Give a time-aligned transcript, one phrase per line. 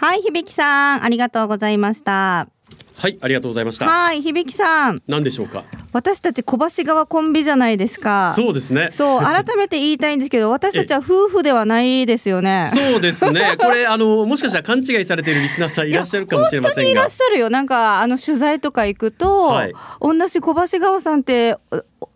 [0.00, 2.48] はい響さんありがとうございました。
[2.96, 3.86] はいありがとうございました。
[3.86, 5.02] はい響さん。
[5.06, 5.64] 何でしょうか？
[5.92, 8.32] 私たち小橋川コンビじゃないですか。
[8.34, 8.88] そうですね。
[8.92, 12.70] そう改めて言いたいんですけど 私たちは夫婦ではないですよね。
[12.72, 13.56] そうですね。
[13.58, 16.90] これあのもしかしたら勘違いされているリスナーさんいらっしゃるかもしれませんが。
[16.90, 17.50] いらっしゃるよ。
[17.50, 21.56] なんかあの取材とか行くと、はい、同じ小橋川さんって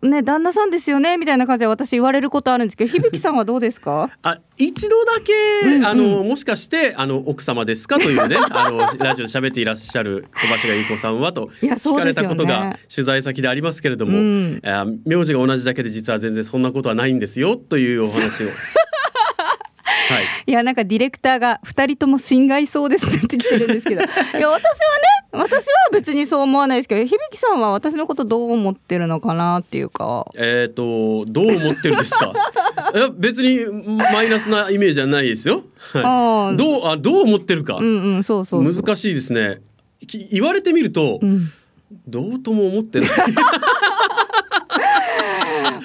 [0.01, 4.09] ね旦那さんですよねみたいな感じで私言われることあるんですけど 響さんはどうですか？
[4.23, 5.33] あ一度だけ
[5.67, 7.99] うん、あのもしかしてあの奥様ですか？
[7.99, 14.61] というね あのラジオで喋っていらっしゃる小橋川優子さんはと聞かれたことが取材先でありますけれども、うん、
[15.05, 18.47] 名字が同じだけで実は全然そんなことはないんですよというお話を。
[20.09, 24.01] はい、いやなんかディレクターが2人とも心外そうです って来てるんですけど。
[24.01, 24.59] いや私はね
[25.31, 30.25] 私は別にそう思わないですけど響さんは私のことどう思ってるのかなっていうか。
[30.35, 32.31] えっ、ー、とどう思ってるんですか？
[32.95, 33.65] いや別に
[34.13, 39.59] マイナスなイメージはないですよ、はい、どうあどう思ってるか、うんうん、そうそう難しいですね。
[40.31, 41.49] 言われてみると、うん、
[42.07, 43.09] どうとも思ってない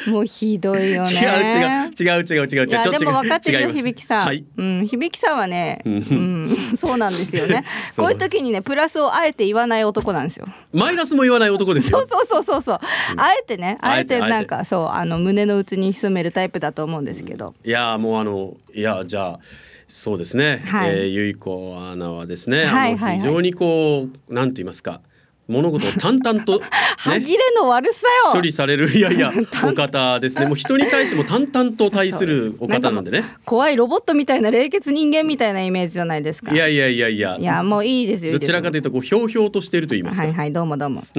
[0.09, 1.11] もうひどいよね。
[1.11, 2.67] 違う違う違う違う違う違う。
[2.67, 4.27] いやでも分かってるよ響さん。
[4.27, 7.65] はい、うん、響さんはね、うん、そうなんですよね。
[7.97, 10.47] こういう時にねプラスをあえて言わない男なんですよ。
[10.73, 12.78] マイナスも言わない男です そうそうそうそうそう。
[13.17, 17.55] あえてね、あえてなんかそうあの胸の内に潜めるタイプだと思うんですけど。
[17.65, 19.41] いやもうあのいやじゃあ。
[19.93, 25.01] そうですね、はい、えー、ゆいこアナはですね、はいはいはい、非常にこうなんと言いますか
[25.51, 28.33] 物事を淡々と、ね、 歯切れの悪さよ。
[28.33, 29.33] 処理されるいやいや
[29.65, 30.47] お方ですね。
[30.47, 33.25] もう人に対しても淡々と対するお方なんでね。
[33.45, 36.53] 怖いロボットみたいな冷血人間みたいなイメージじゃないですか。
[36.53, 37.37] いやいやいやいや。
[37.39, 40.23] いやもういいですよどちらかというとこうひょうひょうとしていると言いますか。
[40.23, 41.05] はいはいどうもどうも。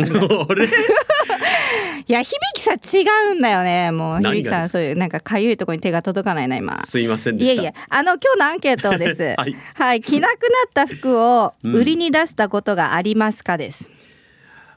[2.07, 4.21] いや響さ違うんだよねもう。
[4.21, 6.83] 響さんそういうなんかかゆいところに手が届かないな今。
[6.85, 7.53] すいませんでした。
[7.53, 9.35] いやいやあの今日のアンケートです。
[9.37, 14.00] はい、はい、着なくなった服を売りに出したことがありますかです、うん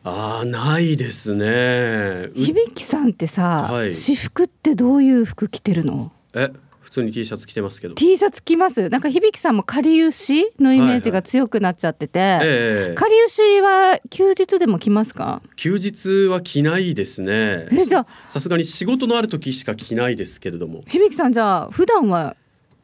[0.06, 2.28] ああないですね。
[2.34, 6.12] 響さんってさ、はい、私服ってどういう服着てるの？
[6.34, 6.50] え
[6.82, 7.94] 普通に T シャツ着てますけど。
[7.94, 8.90] T シャツ着ます？
[8.90, 12.46] なんか響さんもかりゆしのイメージが強くなっちゃってて、はいはい。
[12.46, 15.40] えー、かりゆしは休日でも着ますか？
[15.56, 17.68] 休日は着ないですね。
[17.72, 20.82] えじゃさすがに仕事のある時しか着ないですけれども。
[20.86, 22.36] 響さんじゃあ普段は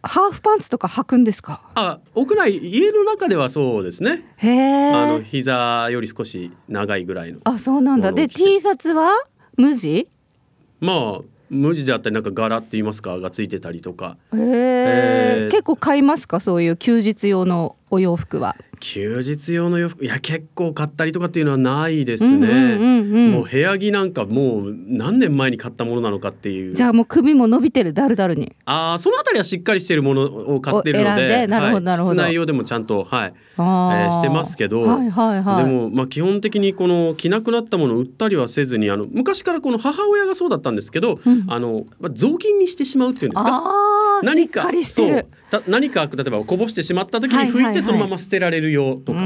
[0.03, 1.62] ハーフパンツとか履くんですか？
[1.75, 4.25] あ、屋内家の中ではそうですね。
[4.37, 4.93] へえ。
[4.94, 7.41] あの膝より少し長いぐらいの。
[7.44, 8.11] あ、そうなんだ。
[8.12, 9.11] で T シャツは？
[9.56, 10.09] 無地？
[10.81, 13.19] まあ無地であったりなんか柄って言いますか？
[13.21, 14.16] がついてたりとか。
[14.34, 15.49] へえ。
[15.50, 16.41] 結構買いますか？
[16.41, 18.56] そういう休日用のお洋服は。
[18.80, 26.74] 休日用の洋服いや結構買ったりとかっていうのはないですね、うんうんうんもう部屋着なんかもう何年前に買ったものなのかっていう。
[26.74, 28.52] じゃあもう首も伸びてるだるだるに。
[28.64, 43.62] ああそのあたりはしっかりしてるものを買ってるのでなるほどなるほど、室内用でもちゃんとはい、えー、してますけど、はいはいはい、でもまあ基本的にこの着なくなったものを売ったりはせずにあの昔からこの母親がそうだったんですけど、うん、あの雑巾にしてしまうっていうんですか？
[44.22, 45.26] 何かそう
[45.66, 49.22] 何か例えばこぼしてしまった時に拭いてそのまま捨てられるよとかっ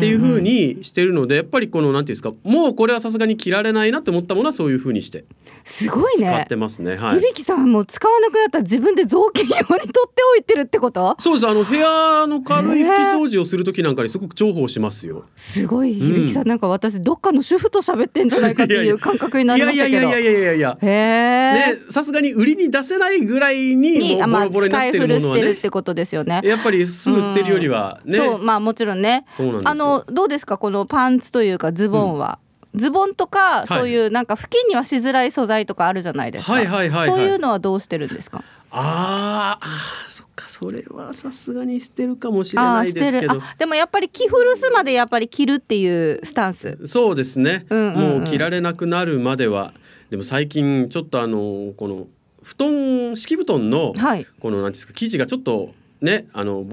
[0.00, 5.24] ていうふうにしてるのでやっぱりこのなんていうんですかもうこれはさすがに着られないなって思ったものはそういうふうにして
[5.64, 6.26] すごいね。
[6.26, 6.96] 使ってますね。
[6.96, 11.16] はい、響さんも使わなくなったら自分で雑巾用に取っておいてるってこと？
[11.18, 11.46] そうです。
[11.46, 15.24] あの部屋の軽い拭き掃除をする時なんかにすごく重宝しますよ。
[15.36, 15.94] すごい。
[15.94, 20.08] 響さん、うん、なんか私どっかの主婦と喋ってんじゃないかっていう感覚になりましたけど。
[20.08, 20.78] いやいやいやいやいやいや。
[20.80, 25.52] ねさすがに売りに出せないぐらいにもうボロボロになってるものはね。
[25.52, 26.40] ってことですよね。
[26.44, 28.16] やっぱりすぐ捨てるよりはね。
[28.16, 29.24] そうまあもちろんね。
[29.64, 32.38] あのどうですかこのパンツというかズボンは？
[32.72, 36.52] うん、ズボンとか、そういうなんか付近にはしづらい素材とかあるじゃないですか。
[36.52, 38.44] はいはいはい、はい、そういうのはどうしてるんですか？
[38.72, 39.66] ああ、
[40.08, 43.42] そっか、それはさすがに捨てるかもしれないですけど。
[43.58, 46.78] でもやっぱり着古すまでやっぱり着るっていうスタンス。
[46.86, 47.66] そうですね。
[47.68, 49.72] うんうんうん、もう着られなくなるまでは。
[50.10, 52.06] でも最近ちょっとあのこの
[52.42, 56.64] 布団敷布団の、はい、このなんですか生地がちょっとねあの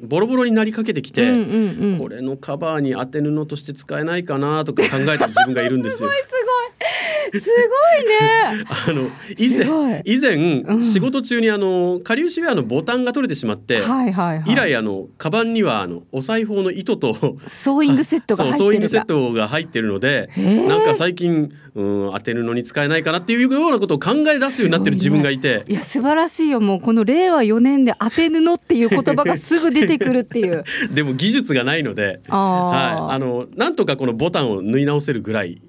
[0.00, 6.08] ボロボロになりかけてきて、うんうんうん、これのカバーに当て布として使えないかなとか考えてる自分がいるんですよ。
[6.10, 8.64] すごいすごいすごいね。
[8.68, 17.14] あの以前以前、うん、仕事中にあの顆粒シウェアのボタンが取れてしまって、はいはいはい、以来あのカバンにはあのお裁縫の糸と
[17.46, 26.60] ソーイングセットが入ってるソーイングセットが入ってるので、なんか最近うん当て布に使えないかなっていうようなことを考え出すようになってる自分がいて、ね、いや素晴らしいよ。
[26.60, 30.64] もうこの令和4年で当て布っていう言葉がすぐ出てくるっていう。
[30.92, 33.14] でも技術がないのではい。
[33.14, 35.60] あのなんとかこのボタンを縫い直せるぐらいで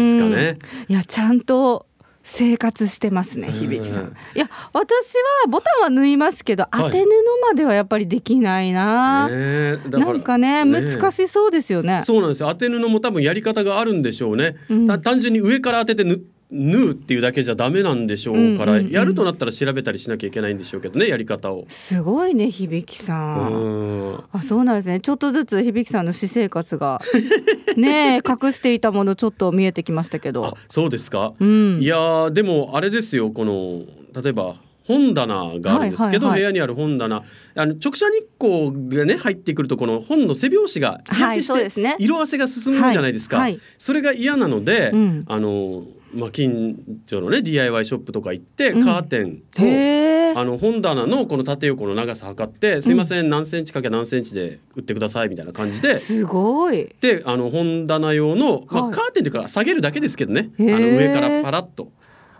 [0.00, 0.58] すかね。
[0.88, 1.86] いやちゃんと
[2.28, 5.14] 生活してますね響さん、いや私
[5.44, 7.06] はボタンは縫いますけど、当て布
[7.40, 12.00] まではやっぱりできないな、ね、なんかね、ね、難しそうですよね。
[12.02, 12.48] そうなんですよ。
[12.48, 16.20] 当て布も多分やり方があるんでしょうね、うん、単純に上から当てて縫
[16.50, 21.64] 縫うっていうだけじゃダメなんでしょうから、やるとなったら調べたりしなきゃいけないんでしょうけどねやり方を。
[21.68, 24.24] すごいね響さん。
[24.32, 25.00] あそうなんですね。
[25.00, 27.00] ちょっとずつ響さんの私生活が
[27.76, 30.56] ね隠していたものちょっと見えてきましたけど。
[30.68, 33.82] そうですか、うん、いやでもあれですよこの
[34.22, 34.56] 例えば
[34.86, 37.24] 本棚があるんですけど、部屋にある本棚。
[37.56, 45.82] あの直射日光がね入ってくるとこの本の背表紙が日焼けして色あせが進むじゃないですか、はいはい、それが嫌なので、うん、あの
[46.16, 46.76] まあ、近
[47.06, 56.88] 所のね DIY ショップとか行ってカーテンを、うん、あの本棚のこの縦横の長さ測って「すいません何センチかけ何センチで売ってください」みたいな感じですごい。
[57.00, 61.90] であの本棚用の、まあ、カーテンというか下げるだけですけどね、あの上からパラッと。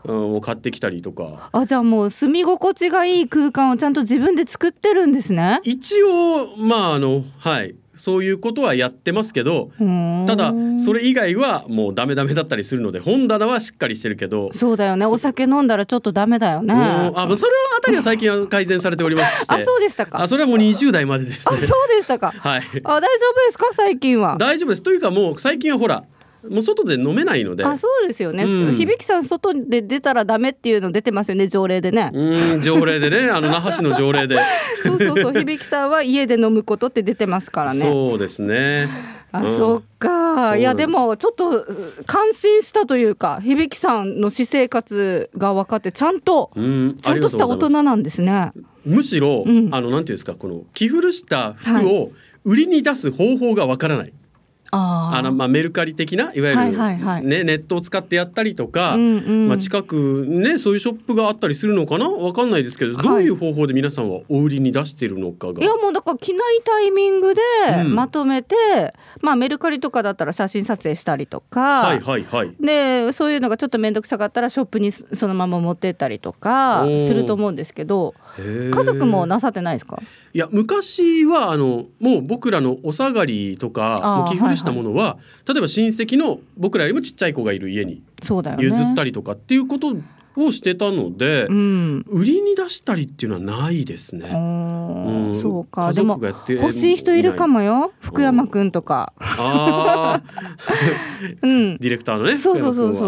[0.09, 1.51] を買ってきたりとか。
[1.51, 5.61] あじゃあもう住み心地がいい空間をちゃんと自分で作ってるんですね。
[5.65, 9.71] 一応まああのはいそういうことはやってますけど
[10.27, 14.51] ただそれ以外はもうダメダメだったりするので本棚はしっかりしてるけど。
[14.53, 15.07] そうだよね。
[15.07, 16.75] お酒飲んだらちょっとダメだよね。
[16.75, 17.37] あそれは
[17.79, 19.45] あたりは最近は改善されておりまして。
[19.49, 20.23] あそうでしたか。
[20.23, 22.33] あそれはもう20代までです、ね、あそうでしたか。
[22.37, 22.63] はい。
[22.85, 23.69] あ大丈夫ですか？
[23.73, 24.37] 最近は。
[24.39, 24.83] 大丈夫です。
[24.83, 26.05] というかもう最近はほら
[26.51, 27.65] もう外で飲めないので。
[27.65, 32.11] あそうですよね、うん、響さん外で出たらダメっていうの出てますよね条例でね。
[32.13, 33.31] うん条例でね。
[33.31, 34.39] あの 那覇市の条例で。
[34.83, 37.81] そうそうそう響さんは家で飲むことって出てますからね。
[37.81, 38.89] そうですね。
[39.33, 40.57] あ、うん、そっか。
[40.57, 41.67] いやでもちょっと
[42.07, 48.53] 感心したというか響さんの私生活が分かってちゃんと、うん、ちゃんとした大人なんですね。
[48.85, 52.13] むしろ、うん、あのなんていうんですかこの着古した服を
[52.45, 54.13] 売りに出す方法がわからない、
[54.71, 56.73] あのまあメルカリ的ないわゆる、
[57.23, 62.11] ね、ネットを使ってやったりとか、まあ、近くねそういうショップがあったりするのかな？
[62.11, 65.63] わかんないですけど、どういう方法で皆さんはお売りに出してるのかが。
[65.63, 67.41] いやもうだから着ないタイミングで
[67.85, 80.01] まとめて、うん、まあメルカリとかだったら写真撮影したりとか、はいはいはい、でそういうのがちょっと面倒くさかったらショップにそのまま持ってったりとかすると思うんですけど家族もなさってないですか？
[80.35, 85.19] いや昔はあのもう僕らのお下がりとか寄付したものは、はいは
[85.49, 89.95] い、例えば親戚の僕らよりもちっちゃい子がいる家に譲ったりとかっていうこと
[90.39, 94.29] をしてたので、うん、売りに出したりっていうのはないですね。
[94.29, 95.95] うん、そうか。
[95.95, 99.15] でも欲しい人いるかもよ福山くんとか。
[101.41, 102.37] うん、 ディレクターのね。
[102.37, 103.07] そうそうそうそ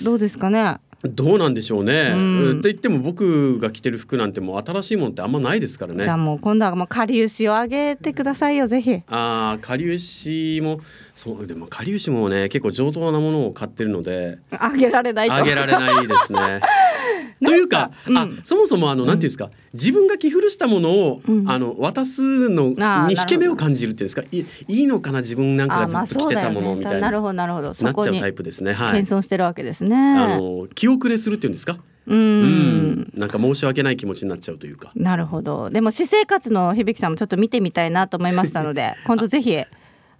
[0.00, 0.04] う。
[0.04, 0.78] どうですかね？
[1.02, 2.12] どうなんでしょうね。
[2.14, 6.02] うん、って言っても僕が着てる服なんてもう新しいものってあんまないですからね。
[6.02, 9.00] じゃあもう今度はもうかりゆしをあげてくださいよぜひ。
[9.08, 10.80] ああかりゆしも
[11.22, 14.38] そうでもかりゆしもね結構上等なものを買ってるので。
[14.52, 15.34] あげられないと。
[15.34, 16.62] あげられないですね。
[17.44, 28.72] というか、うん、あそもそもあの、なんていうんですか自分が着古したものを、うん、あの渡すのに引け目を感じるっていうんですかいいいのかな自分なんかがずっと着てたものみたいな、なるほどなるほどなっちゃうタイプですね。
[28.72, 29.96] はい、謙遜してるわけですね。
[29.96, 31.76] あの気遅れするっていうんですか？
[32.06, 34.90] うん、なんか申し訳ない気持ちになっちゃうというか。
[34.96, 35.68] なるほど。
[35.68, 39.56] でも私生活の響さんもちょっと見てみたいなと思いましたので、 今度ぜひ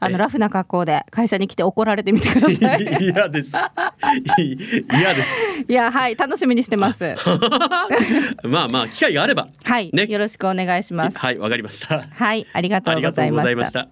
[0.03, 2.83] あのラフな格好で会社に来て怒られてみてください。
[3.05, 3.53] 嫌です。
[4.91, 5.29] 嫌です。
[5.69, 7.15] いやはい楽しみにしてます。
[8.43, 11.19] まあまあ機会があればはいねよろしくお願いします。
[11.19, 12.03] はいわかりました。
[12.11, 13.89] はいありがとうございました。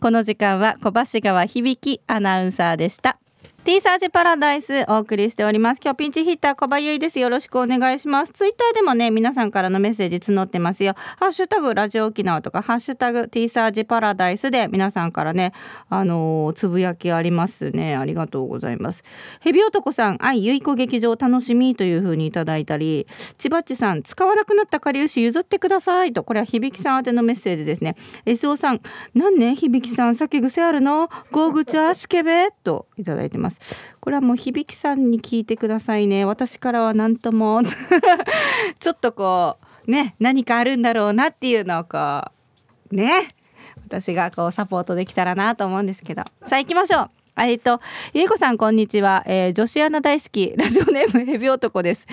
[0.00, 3.21] この時間は小橋川響アナウンサーでした。
[3.64, 5.80] ティーサージパラダイスお送りしております。
[5.80, 7.20] 今日ピンチヒッター小林です。
[7.20, 8.32] よろしくお願いします。
[8.32, 10.94] ツイッターでもね、皆さんからのメッセージ募ってますよ。
[11.20, 15.52] ハッシュタグラジオ沖縄とか、ハッシュタグティーサージパラダイスで皆さんからね、
[15.88, 17.94] あのー、つぶやきありますね。
[17.94, 19.04] ありがとうございます。
[19.38, 23.06] ヘビ男さん、愛ゆいこ劇場楽しみという風にいただいたり、
[23.38, 27.94] 千葉っちさん、使わなくなったかりゆし譲ってくださいと、これは響さん宛てのメッセージですね。
[28.26, 28.80] SO さん、
[29.14, 33.51] なんね、響さん、酒癖あるのゴーグチャースケベといただいてます。
[34.00, 36.24] これはもう響さんに聞いてくださいね。
[36.24, 37.62] 私からは何とも。
[38.78, 42.22] ちょっとこうね何かあるんだろうなっていうのをこ
[42.90, 43.28] うね
[43.86, 46.24] 私がこうサポートできたらなと思うんですけど。
[46.42, 47.10] さあ行きましょう。
[47.38, 47.80] えっと
[48.12, 50.52] ゆいこさんこんにちは、えー、女子アナ大好き。
[50.56, 52.06] ラジオネームヘビ男です。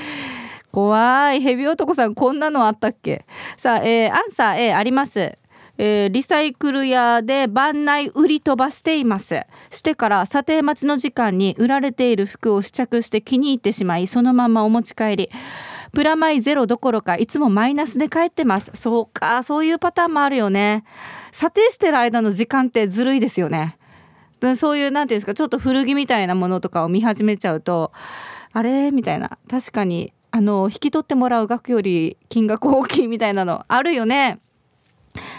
[0.72, 1.42] 怖い。
[1.42, 3.26] ヘビ男さんこんなのあったっけ？
[3.58, 5.39] さあ、えー、アンサー A あります。
[5.82, 9.40] えー、リサイクル屋で番内売り飛ばしています。
[9.72, 15.30] してから査定待ちの時間に売られている服を試着して気に入ってしまいそのままお持ち帰り。
[15.94, 18.72] プラマイゼロどころかいつもマイナスで帰ってます。
[18.76, 20.84] そうかそういうパターンもあるよね。
[21.32, 23.78] 査定してる間の時間ってずるいですよね。
[24.58, 27.94] そういうなんていうんですかちょっと古着みたいなものとかを見始めちゃうと
[28.52, 28.92] あれ？
[28.92, 29.38] みたいな。
[29.50, 34.40] 確かにあの引き取ってもらう額より金額大きいみたいなのあるよね。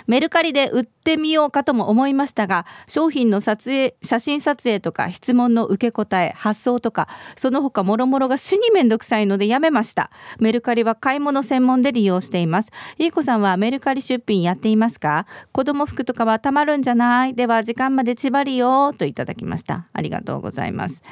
[0.06, 10.10] メルカリで売ってみようかとも思いましたが商品の撮影写真撮影とか質問の受け答え発送とかその他もろもろが死にめんどくさいのでやめました。
[10.38, 12.70] メルカリは買い物専門で利用しています。
[12.98, 15.26] いい子さんはメルカリ出品やっていますか？
[15.52, 17.34] 子供服とかはたまるんじゃない？
[17.34, 19.86] では時間まで縛りよといただきました。
[19.92, 21.02] ありがとうございます。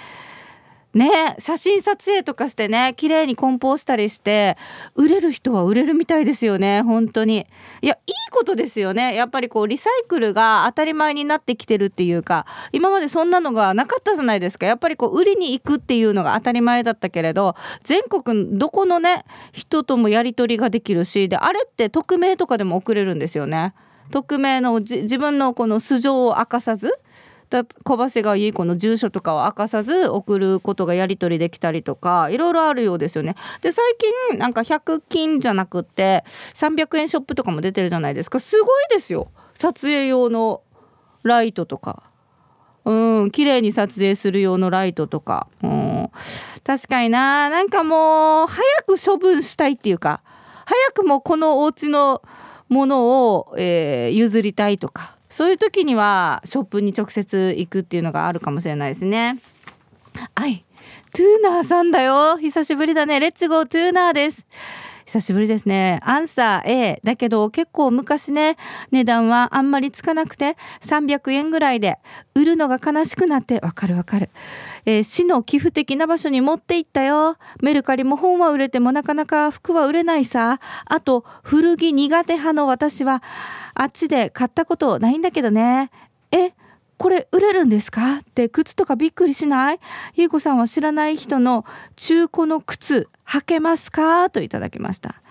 [0.99, 4.59] ね写真撮影とかしてね綺麗に梱包したりして
[4.95, 7.47] 売れる人は売れるみたいですよね本当に。
[7.81, 9.15] いやいいことですよね。
[9.15, 14.67] やっぱりこうリサイクルが当たり前になってきてるっていうか今までそんなのがなかったじゃないですか。
[14.67, 23.75] やっぱりこう売りに行くっていうのが当たり前だったけれど全国どこのね人ともやり取りができるしであれって匿名とかでも送れるんですよね。
[24.11, 26.99] 匿名の自分のこの素性を明かさず
[27.85, 33.37] 小橋がいい子の住所とかを明かさず送ることがやり取りできたりとかいろいろあるようですよね。
[33.63, 33.85] で最
[34.31, 36.25] 近なんか100均じゃなくて
[36.55, 38.41] 300円ショップとかも出てるじゃないですか。
[38.41, 39.31] すごいですよ。
[39.55, 40.63] 撮影用の
[41.23, 42.03] ライトとか。
[42.85, 46.11] うん綺麗に撮影する用のライトとか、うん、
[46.65, 47.51] 確かにな。
[47.51, 50.23] なんかもう早く処分したいっていうか
[50.65, 52.23] 早くもこのお家の
[52.71, 55.18] ものを、えー、譲りたいとか。
[55.39, 59.39] そういう時にはショップに直接行くっていうのがあるかもしれないですね
[60.35, 60.65] はい
[61.13, 64.45] トゥーナーさんだよ久しぶりだねレッツゴートゥーナーです
[65.07, 66.01] 久しぶりですね。
[66.03, 67.01] アンサー A。
[67.03, 68.59] だけど結構昔ね、
[68.91, 71.99] 値段はあんまりつかなくて300円ぐらいで
[72.35, 74.29] 売るのが悲しくなってわかるわかる。
[74.85, 77.39] えー、市の寄付的な場所に持って行ったよ。
[77.63, 80.61] メルカリも本は売れてもなかなか服は売れないさ。
[80.85, 83.23] あと、古着苦手派の私は、
[83.81, 85.91] あっちで買ったことないんだけどね。
[86.33, 86.53] え、
[86.97, 88.17] これ売れるんですか？
[88.17, 89.81] って靴とかびっくりしない？
[90.17, 94.29] ゆうこさんは知らない人の中古の靴履けますか？
[94.31, 95.23] といただきました。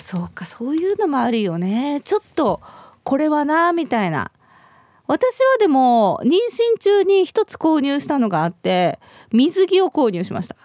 [0.00, 2.00] そうか、そういうのもあるよね。
[2.04, 2.60] ちょっと、
[3.02, 4.30] これはな、みたいな。
[5.08, 8.98] 私はでも妊娠中に一つ購入したのがあって
[9.32, 10.56] 水着を購入しました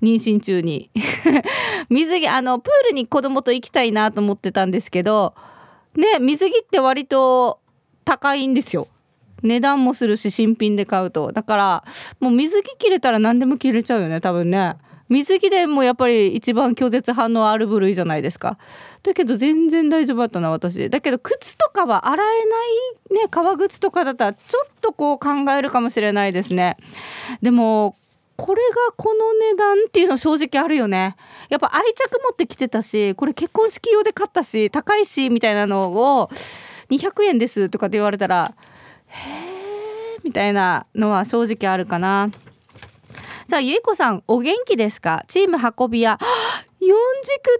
[0.00, 0.88] 妊娠中に
[1.90, 5.34] 水着あのプールに子供と行きたいなと思ってたんですけど
[5.96, 7.60] ね水着って割と
[8.04, 8.88] 高いんですよ。
[9.42, 11.32] 値段もするし新品で買うと。
[11.32, 11.84] だから
[12.20, 14.76] もう水着着れたら何でも着れちゃうよね多分ね。
[15.08, 18.56] 水着でもやっぱり一番拒絶反応ある部類じゃないですか。
[19.02, 20.88] だけど全然大丈夫だったな私。
[20.88, 26.76] だけど靴とかは洗えないね革靴とかだったらちょっとこう考えるかもしれないですね。
[27.42, 27.96] でも
[28.36, 31.16] これがこの値段っていうの正直あるよね。
[31.48, 36.30] やっぱ愛着持ってきてたしこれ結婚式用で買ったし高いしみたいなのを
[36.90, 38.54] 200円ですとかって言われたら
[39.08, 39.30] へ
[40.16, 42.30] えみたいなのは正直あるかな。
[43.48, 45.24] さあゆいこさんお元気ですか？
[45.28, 46.18] チーム運び屋。
[46.84, 46.94] 四軸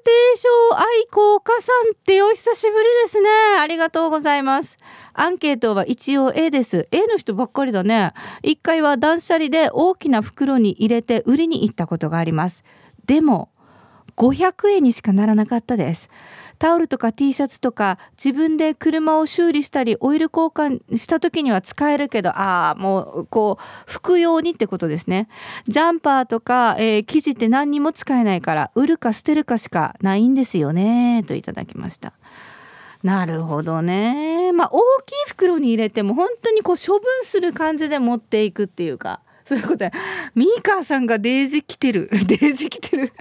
[0.03, 3.29] 低唱愛好家さんってお久しぶりですね。
[3.61, 4.79] ありがとうございます。
[5.13, 6.89] アンケートは一応 A です。
[6.91, 8.11] A の人ばっかりだね。
[8.43, 12.65] 一回は断捨離で大きな袋に入れて売りに行ったことがあります。
[13.07, 13.51] でも
[14.17, 16.11] 500円にしかならなかったです。
[16.63, 25.27] タオルとか T シャツとか自分で車を修理したりオイル交換した時には使えるけどああもうこう服用にってことですね。
[25.67, 32.13] ジャンパーとか、えー、生地って何にも使えないから売るか捨てるかしかないんですよねといただきました。
[33.03, 34.53] なるほどね。
[34.53, 39.21] まあ大きい袋に入れても本当にこう処分する感じで持っていくっていうか。
[39.53, 39.85] そういうこと
[40.35, 42.09] ミーカーさんがデージ来てる。
[42.27, 43.13] デージ来てる。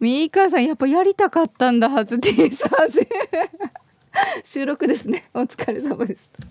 [0.00, 3.06] ミーカーさんやっぱやりたかったんだはず T サーズ。
[4.42, 5.24] 収録ですね。
[5.32, 6.44] お疲れ様でした。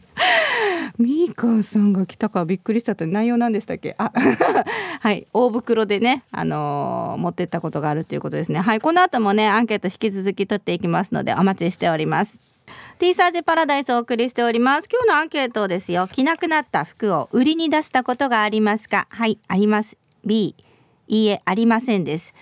[0.98, 3.96] ミーカーさんが来たかびっくりしたって内容なんでしたっけ？
[3.98, 4.14] あ
[5.02, 5.28] はい。
[5.34, 8.62] 大袋でねあのー、持ってったことがあるということですね。
[8.62, 8.80] はい。
[8.80, 12.40] この後もねアンケート引き続き取っていきますのでお待ちしております。
[13.00, 14.88] T サージパラダイスをお送りしております。
[14.92, 16.08] 今日のアンケートですよ。
[16.08, 19.08] 着なくなった服を売りに出したことがありますか？
[19.10, 19.98] はいあります。
[20.26, 20.56] B
[21.08, 22.34] いいえありませんです。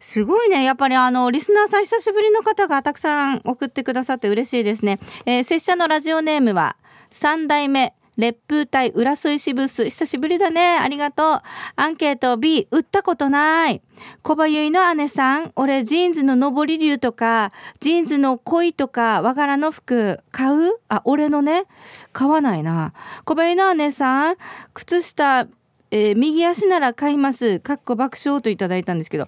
[0.00, 0.62] すごいね。
[0.62, 6.76] やっぱりあのリスナーさん久しぶりの方がたくさん送ってくださって嬉しいですね、えー、拙者のラジオネームは
[7.10, 9.84] 3代目烈風隊浦添支部ス。
[9.84, 10.76] 久しぶりだね。
[10.76, 11.40] ありがとう。
[11.76, 12.36] アンケート。
[12.36, 13.80] B 売ったことない。
[14.22, 15.52] 小葉ゆいの姉さん。
[15.54, 20.18] 俺ジーンズの上り竜とかジーンズの恋とか和柄の服。
[20.32, 20.80] 買う？
[20.88, 21.66] あ俺のね。
[22.12, 22.92] 買わないな。
[23.24, 24.36] 小葉ゆいの姉さん。
[24.74, 25.46] 靴下
[25.90, 27.60] えー、右足なら買います。
[27.60, 29.26] かっこ爆笑といただいたんですけど、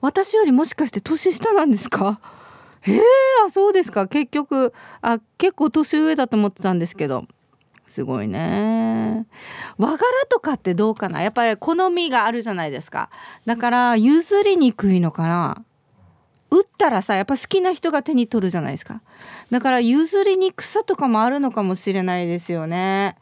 [0.00, 2.20] 私よりもしかして年下なんですか？
[2.80, 3.00] へえ、
[3.46, 4.08] あ、そうですか。
[4.08, 7.26] 結局、あ、結構年上だと思ってたんですけど。
[7.90, 9.26] すごいね。
[9.76, 11.22] 和柄とかってどうかな？
[11.22, 13.10] やっぱり好みがあるじゃないですか。
[13.46, 15.64] だから譲りにくいのかな？
[16.50, 19.02] 打ったらさやっぱ好きな人が手に取るじゃないですか。
[19.50, 23.16] だから譲りにくさとかもあるのかもしれないですよね。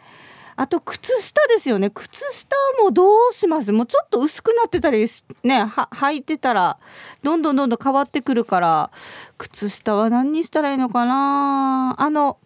[0.56, 1.88] あと靴下ですよね。
[1.88, 3.72] 靴下もどうします？
[3.72, 5.06] もうちょっと薄くなってたり
[5.44, 6.78] ね履いてたら
[7.22, 8.90] どんどんどんどん変わってくるから
[9.38, 11.96] 靴下は何にしたらいいのかな？
[11.98, 12.38] あの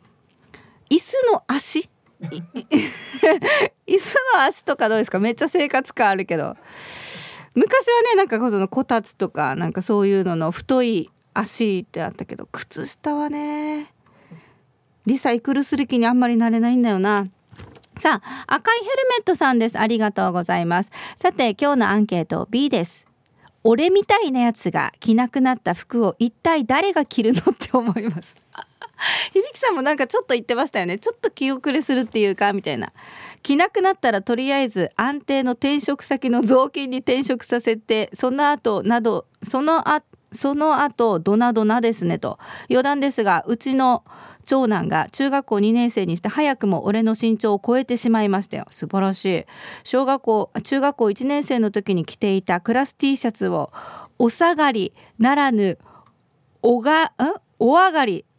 [0.90, 1.88] 椅子の足
[3.86, 5.18] 椅子の足とかどうですか？
[5.18, 6.56] めっちゃ生活感あるけど。
[7.54, 13.92] 昔はねなんかこのこたつとかなんかそういうのの太い足ってあったけど靴下はね
[15.04, 17.26] リサイクルする気にあんまりなれないんだよな。
[18.00, 19.78] さあ赤いヘルメットさんです。
[19.78, 20.90] ありがとうございます。
[21.18, 23.06] さて今日のアンケート B です。
[23.64, 28.34] 俺みたいなやつが着なくなった服を一体誰が着るのって思います。
[29.34, 30.98] 響さんもなんかちょっと言ってましたよね。
[30.98, 32.92] ちょっと気遅れするっていうかみたいな。
[33.42, 42.38] 着なくなったらとりあえず安定の転職先の雑巾に転職させてその後などそのあその後ドナドナですねと。
[42.70, 44.04] 余談ですがうちの
[44.44, 48.66] 長男が中学校2年生にして早くも俺の身長を超えてしまいましたよ。
[48.70, 49.44] 素晴らしい。
[49.84, 53.72] 小学校中学校1年生の時に着ていたクラス T シャツを
[54.18, 55.78] お下がりならぬ
[56.62, 57.10] おがん？
[57.64, 58.24] お上がり。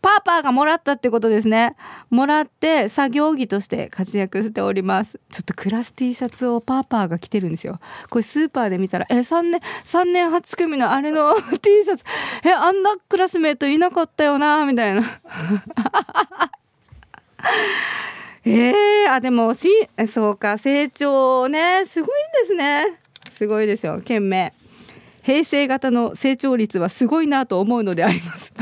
[0.00, 1.76] パーパーがもらったってことですね。
[2.08, 5.20] もらって作業着として活躍しております。
[5.30, 7.80] ちょっとクラス T シャツをパーパーが着てるんですよ。
[8.08, 12.04] これスーパーで見たらえ3年3年8組のあれの T シャツ。
[12.44, 15.02] えあんなクラスメートいなかったよなみたいな。
[18.46, 19.68] えー、あでもし
[20.08, 21.84] そうか成長ね。
[21.86, 23.00] すごいんですね。
[23.30, 24.52] すごいですよ懸命
[25.24, 28.52] 平成型の成長率はすごいなと思うのであります。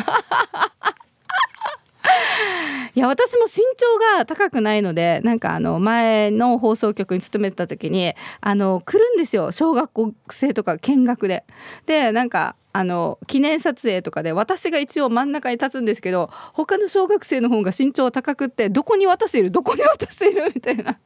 [2.94, 11.44] いや私も身長が高くないのでなんかあの前の放送局に勤めてた時にあの来るんですよ小学校生とか見学で。
[11.87, 19.50] でなんかあの記念撮影とかで私が一応真ん中に立つんですけど他の小学生の方が身長高くってどこに私いる？
[19.50, 20.50] どこに私いる？
[20.54, 20.99] みたいな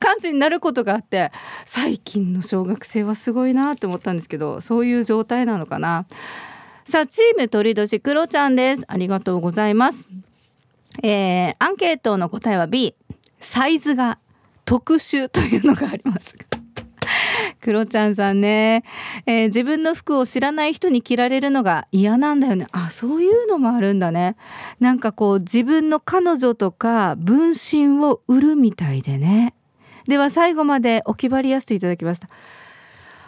[0.00, 1.30] 感じになることがあって
[1.64, 6.06] 最近の小学生はすごいなって思ったんですけどそういう状態なのかな。
[6.90, 8.82] さあチーム鳥年クロちゃんです。
[8.88, 10.08] ありがとうございます。
[11.04, 12.96] えー、アンケートの答えは B
[13.38, 14.18] サイズが
[14.64, 16.36] 特殊というのがあります。
[17.62, 18.82] クロちゃんさんね、
[19.24, 22.66] えー、自分の服を知らない人に着られるのが嫌なんだよね。
[22.72, 24.34] あそういうのもあるんだね。
[24.80, 29.54] なんかこう自分の彼女とか分身を売るみたいでね。
[30.08, 32.28] では最後までお気張りやすていただきました。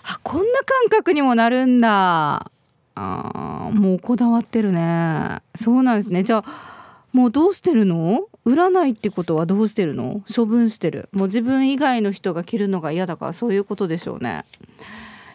[0.02, 2.50] あこんな感覚にもなるんだ。
[2.94, 5.40] あもうこだわってるね。
[5.54, 6.22] そうなんですね。
[6.22, 8.26] じゃあもうどうしてるの？
[8.44, 10.22] 売らないってことはどうしてるの？
[10.34, 11.08] 処分してる。
[11.12, 14.44] もう自分以外の人が着るのが嫌だからそういうことでしょうね。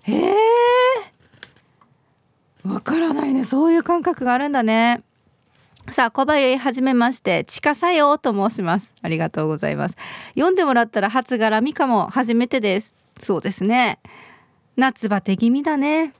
[0.08, 3.44] えー、わからないね。
[3.44, 5.02] そういう感覚があるんだね。
[5.92, 7.46] さあ小林はじめまして。
[7.46, 8.94] ちかさよと申します。
[9.02, 9.96] ありがとうございます。
[10.36, 12.94] 読んでもらったら初絡みかも初めてです。
[13.22, 14.00] そうですね。
[14.76, 16.14] 夏バテ気味だね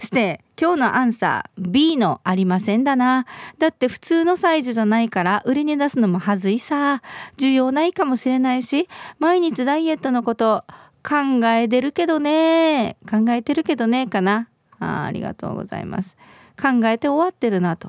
[0.00, 3.26] して今日のアンサー B のありませんだな。
[3.58, 7.02] だって普通のサイズじゃないから売りに出すのもはずいさ。
[7.36, 10.64] 需要ないかもしれないし毎日ダイエットのこと
[11.02, 12.96] 考えてるけどね。
[13.08, 14.48] 考えてるけどねかな。
[14.80, 16.16] あありがとうございます。
[16.60, 17.88] 考えて終わってるなと。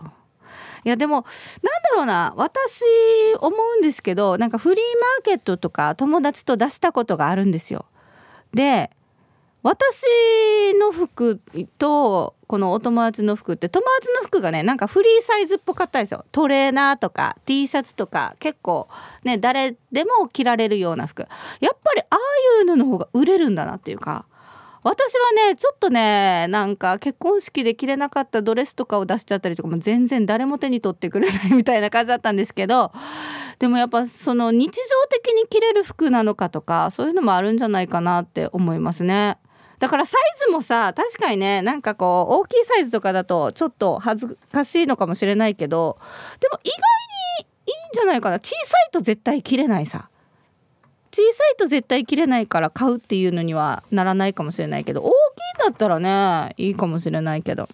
[0.85, 2.33] いやでもなんだろうな。
[2.37, 2.83] 私
[3.39, 7.85] 思うんですけどなんかフリーマーケットとか友達と出したことがあるんですよ。
[8.53, 8.89] で
[9.61, 10.05] 私
[10.79, 11.41] の服
[11.77, 16.25] とこのお友達の服って友達の服がねなんかフリーサイズっぽかったですよ。
[16.31, 18.87] トレーナーとか T シャツとか結構
[19.23, 21.27] ね誰でも着られるような服。
[21.59, 22.17] やっぱりああ
[22.59, 24.25] いうのの方が売れるんだなっていうか。
[24.81, 32.93] 私はねちょっとねなんか結婚式で着れなかったドレスとかを出しちゃったりとかも全然誰も手に取ってくれないみたいな感じだったんですけど
[33.59, 39.37] でもやっぱその日常的に着れる服なのかとかそういうのもあるんじゃないかなって思いますね。
[39.79, 45.97] だからサイズもさ確かにねなんかこう大きいサイズとかだとちょっと恥ずかしいのかもしれないけど
[46.39, 48.39] でも意外にいいんじゃないかな。
[48.39, 50.09] 小さいと絶対切れないさ。
[51.11, 55.11] 小さいと絶対切れないから買うっていうのにはならないかもしれないけど大きい
[55.63, 57.67] んだったらねいいかもしれないけど。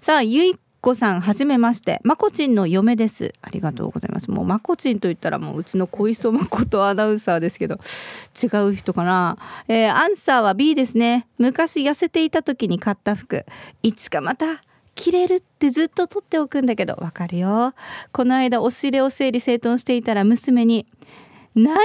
[0.00, 2.00] さあゆいこさんはじめまして。
[2.04, 3.32] まこちんの嫁です。
[3.42, 4.30] ありがとうございます。
[4.30, 7.80] もうまこちんと言ったらもううちの小磯まことアナウンサーですけど
[8.40, 9.36] 違う人かな、
[9.66, 11.26] えー、アンサーは B ですね。
[11.36, 13.44] 昔痩せていた時に買った服。
[13.82, 14.62] いつかまた
[14.94, 16.94] 着れるってずっと取っておくんだけど。
[16.94, 17.74] わかるよ。
[18.12, 20.86] この間押し入れを整理整頓していたら娘に
[21.56, 21.80] 「何こ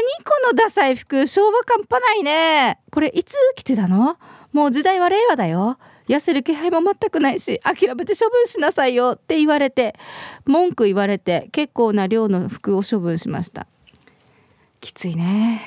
[0.45, 1.25] のダサい服。
[1.25, 4.17] 昭和感ぱないねこれいつ着てたの？
[4.51, 9.95] もう時代は令和だよ痩せる気配も全くないし諦めて処分しなさいよって言われて
[10.45, 13.67] 文句言われて結構な量の服を処分しました。
[14.83, 15.61] きついね。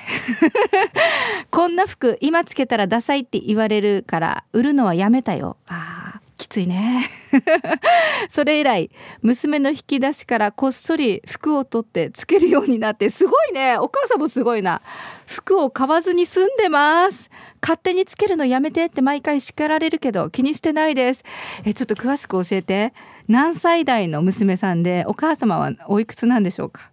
[1.51, 5.57] こんな服今つけたらダサいって言われるから売るのはやめたよ。
[5.69, 7.11] あきついね。
[8.29, 8.91] それ以来
[9.23, 13.79] 娘の引き出しからこっそり服を取ってつけるようになってすごいね。
[13.79, 14.83] お母さんもすごいな。
[15.27, 17.31] 服を買わずに済んでます。
[17.63, 21.25] 勝手につけるのやめてって毎回叱られるけど気にしてないです。
[21.65, 22.93] えちょっと詳しく教えて。
[23.29, 26.91] 何歳代の娘さんでお母様はおいくつなんでしょうか。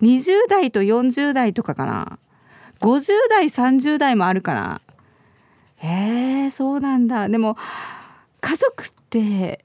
[0.00, 2.18] 20代と40代とかかな。
[2.80, 4.80] 50代30代もあるかな。
[5.76, 7.28] へえそうなんだ。
[7.28, 7.56] でも
[8.40, 9.64] 家族って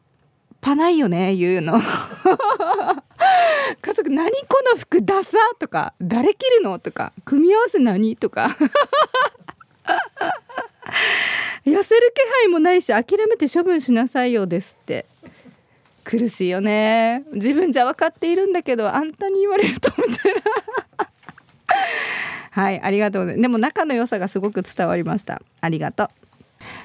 [0.62, 1.80] パないよね言うの。
[3.82, 8.58] 家族何この服ダサとか誰着るのとか組み合わせ何とか。
[11.66, 15.06] 痩せる気配もないし諦めて処分しなさいよですって。
[16.04, 17.24] 苦しいよね。
[17.34, 20.42] 自分じゃ分かっているんだけどあんたに言われるとみたいな。
[22.52, 23.42] はいありがとうございます。
[23.44, 25.42] でも仲の良さがすごく伝わりました。
[25.62, 26.19] ありがとう。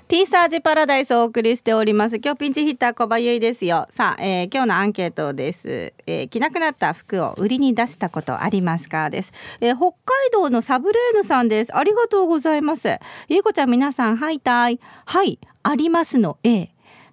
[0.07, 2.17] T サージパラダイスをお送りしております。
[2.17, 3.89] 今日ピンチヒッター小葉由衣ですよ。
[3.91, 9.09] さあ、えー、今日のアンケートです、えー、着なくなった服を売りに出したことありますか？
[9.09, 11.75] です、えー、北海道のサブレーヌさんです。
[11.75, 12.99] ありがとうございます。
[13.29, 14.79] ゆうこちゃん皆さんはいたい。
[15.07, 16.37] はいありますの。
[16.43, 16.69] A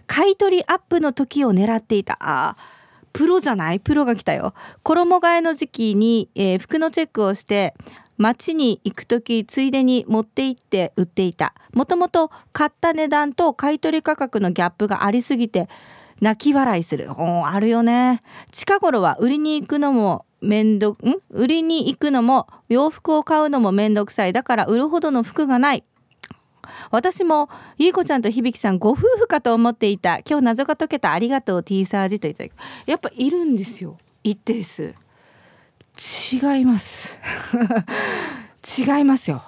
[0.05, 2.17] 買い取りアップの時を狙っていた。
[2.19, 2.57] あ
[3.13, 3.79] プロじゃない？
[3.79, 4.53] プロが来たよ。
[4.83, 7.73] 衣替えの時期に、えー、服のチェックをして
[8.21, 11.55] 街に行く時ついでに持って行って売っていた。
[11.73, 15.69] もともと買った値段と買取価格のギャップがありすぎて
[16.19, 17.09] 泣き笑いする。
[17.09, 18.21] あるよね。
[18.51, 21.15] 近頃は売りに行くのも面倒ん？
[21.31, 24.33] 売りに行くのも洋服を買うのも面倒くさい。
[24.33, 25.83] だから売るほどの服がない。
[26.91, 30.19] 私もゆいこちゃんと響さんご夫婦かと思っていた。
[30.19, 31.11] 今日謎が解けた。
[31.11, 32.51] ありがとう T サージといただき
[32.85, 33.97] やっぱいるんですよ。
[34.23, 34.93] 一定数。
[35.97, 37.19] 違います。
[38.77, 39.43] 違いますよ。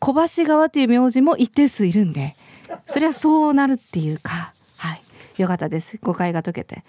[0.00, 2.36] 小橋川という名字も一定数いるんで
[2.84, 4.52] そりゃそうなるっていうか。
[4.76, 5.02] はい。
[5.38, 5.98] よかったです。
[6.02, 6.84] 誤解が解けて。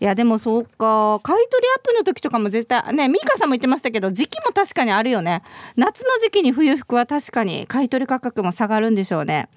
[0.00, 1.20] いやでもそうか。
[1.22, 5.42] 買い取りアップの時とかも絶対ねミカさんも言ってましたけど時期も確かにあるよね。
[5.76, 9.48] 夏の時期に冬服は確かに買い取り価格も下がるんでしょうね。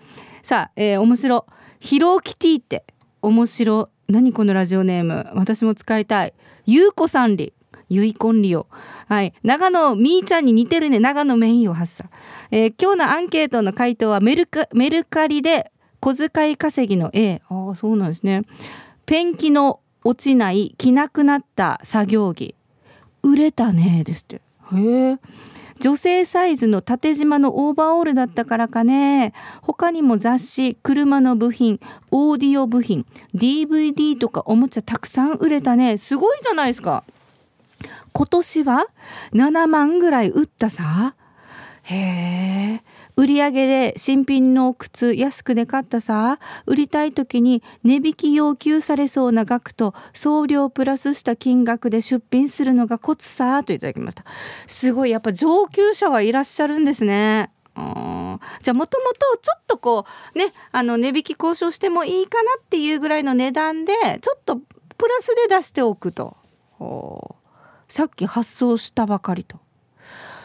[0.42, 1.46] さあ、えー、面白。
[1.80, 2.84] ヒローキティって
[3.22, 3.90] 面白。
[4.10, 5.30] 何このラジオネーム。
[5.34, 6.34] 私も使いたい。
[6.66, 7.54] ゆうこさんり。
[7.90, 8.68] ゆいこんりよ
[9.08, 9.34] はい。
[9.44, 11.00] 長野みーちゃんに似てるね。
[11.00, 12.10] 長野メインを発射、
[12.52, 15.72] えー、今日のアンケートの回答はメルカメルカリで
[16.02, 18.44] 小遣い稼ぎの A ああそうなんですね。
[19.06, 22.56] ペンキの落ちない着なくなった作業着。
[23.24, 24.04] 売れたね。
[24.06, 24.42] ですって。
[24.74, 25.18] へえ
[25.80, 29.34] 女性サイズの縦縞のオーバーオールだったからかね。
[29.62, 31.80] 他にも雑誌車の部品
[32.12, 35.98] オーディオ部品 DVD とかおもちゃたくさん売れたね。
[35.98, 37.04] すごいじゃないですか。
[38.18, 38.88] 今年は
[39.34, 41.14] 7万ぐらい売ったさ。
[41.84, 42.84] へえ。
[43.16, 46.40] 売り上げで新品の靴安くで買ったさ。
[46.66, 53.64] 売りたい時に値引き要求されそうな額と送料プラスした金額で出品するのがコツさ。
[53.64, 54.26] といただきました。
[54.66, 55.12] すごい。
[55.12, 57.52] やっぱ上級者はいらっしゃるんですね。
[57.76, 66.36] じゃあもともとちょっとこうねあの値引き交渉してもいいかなっていうぐらいの値段でちょっとプラスで出しておくと。
[67.88, 69.60] さっき発送したばかりと。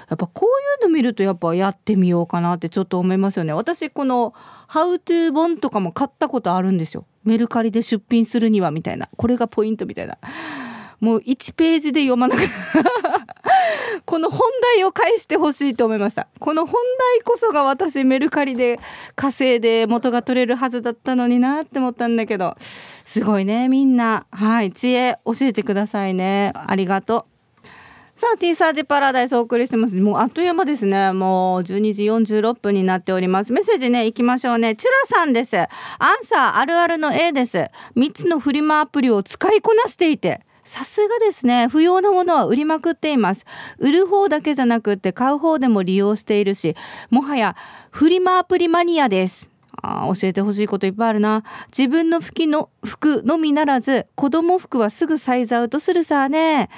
[0.09, 3.55] やっぱこういうの見るとやっぱやってみようかなってちょっと思いますよね。
[3.55, 4.35] 私この
[4.69, 7.07] 「How to 本」とかも買ったことあるんですよ。
[7.25, 9.09] メルカリで出品するにはみたいな。
[9.17, 10.19] これがポイントみたいな。
[11.01, 12.43] もう1ページで読まなく
[14.07, 14.41] この本
[14.77, 16.29] 題を返してほしいと思いました。
[16.39, 16.75] この本
[17.17, 18.79] 題こそが私メルカリで
[19.17, 22.55] 稼いで元が取れるはずだったのになって思ったんだけど。
[23.05, 24.27] すごいねみんな。
[24.31, 26.53] はい知恵教えてくださいね。
[26.55, 27.32] ありがとう。
[28.23, 29.97] さあ T サージパラダイスお送りしてます。
[29.97, 31.13] もうあっという間ですね。
[31.13, 33.53] もう12時46分になっております。
[33.53, 34.77] メッセージね行きましょうね。
[34.77, 35.59] チュラさんです。
[35.59, 35.69] アン
[36.23, 37.65] サーあるあるの A です。
[37.97, 41.67] 3つのフリマアプリを使いこなしていてさすがですね。
[41.67, 43.45] 不要なものは売りまくっています。
[43.79, 46.77] 売る方だけじゃなくって買う方でも利用しているし
[47.11, 47.57] もはや
[47.91, 49.51] フリマアプリマニアです。
[49.83, 51.43] あ教えてほしいこといっぱいあるな。
[51.77, 56.71] 自分の服の服のみならず子供服はすぐサイズアウトするさね。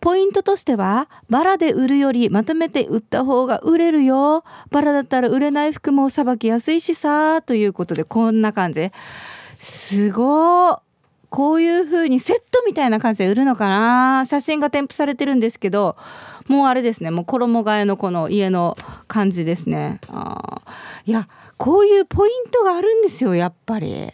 [0.00, 4.44] ポイントとしてはバラで売るよりまとめて売った方が売れるよ。
[4.70, 8.90] バラだったら売れない服もさばきやすいしさということでこんな感じ。
[9.58, 10.80] すご
[11.28, 14.24] こういう風にセットみたいな感じで売るのかな。
[14.26, 15.96] 写真が添付されてるんですけど
[16.48, 17.10] もうあれですね。
[17.10, 20.00] もう衣替えのこの家の感じですね。
[20.08, 20.62] あ
[21.04, 24.10] いやこういうポイントがあるんですよやっぱり。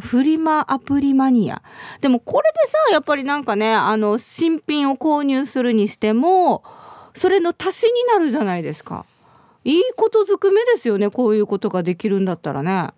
[0.00, 1.62] フリマアプリマニア。
[2.00, 6.64] でもこれでさやっぱりなんかねあの新品を購入するにしても
[7.14, 9.06] それの足しになるじゃないですか。
[9.64, 12.90] いいことずくめですよねこういうことができるんだったらね。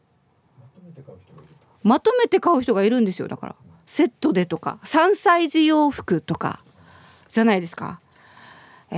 [1.83, 3.01] まとめて買う人がいる。
[3.01, 3.57] んですよだから。
[3.87, 4.81] セットでとか。
[4.83, 6.65] 3歳児洋服とか。
[7.29, 8.01] じゃないですか。
[8.91, 8.97] え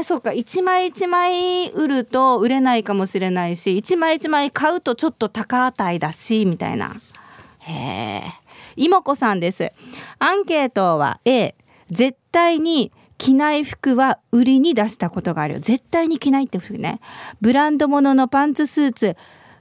[0.00, 0.30] ー、そうか。
[0.30, 6.96] 1枚1枚売ると売れないかもしれないし1枚1枚買うとちょっと高値だしみたいな。
[7.60, 8.22] へえ
[8.76, 9.72] 妹子さんです。
[10.18, 11.54] アンケートは A
[11.88, 15.60] 絶対に着ない服は売りに出したことがあるよ。
[15.60, 17.00] 絶対に着ないって服ね。
[17.40, 19.16] ブランド物のパンツスーツ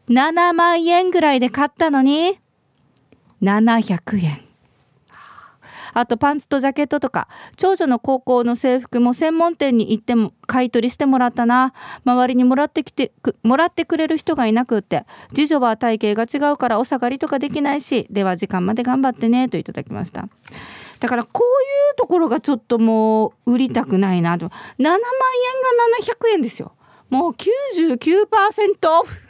[0.10, 2.40] 7万円ぐらいで買ったのに
[3.42, 4.49] 700円。
[5.94, 11.74] あとパンツとジャケットとか長女の高校の制服も専門店に行っても買い取りしてもらったな。
[12.06, 13.12] 周りにもらってきて
[13.44, 20.28] もらってくれる人がいなくって次女は体型が違うからお下がりとかできないしでは時間まで頑張ってねといただきました。
[21.00, 24.48] だからこういうところがちょっともう売りたくないなと。
[24.48, 24.52] 7
[24.84, 25.00] 万円が
[26.04, 26.74] 700円ですよ。
[27.10, 29.28] もう99%オフ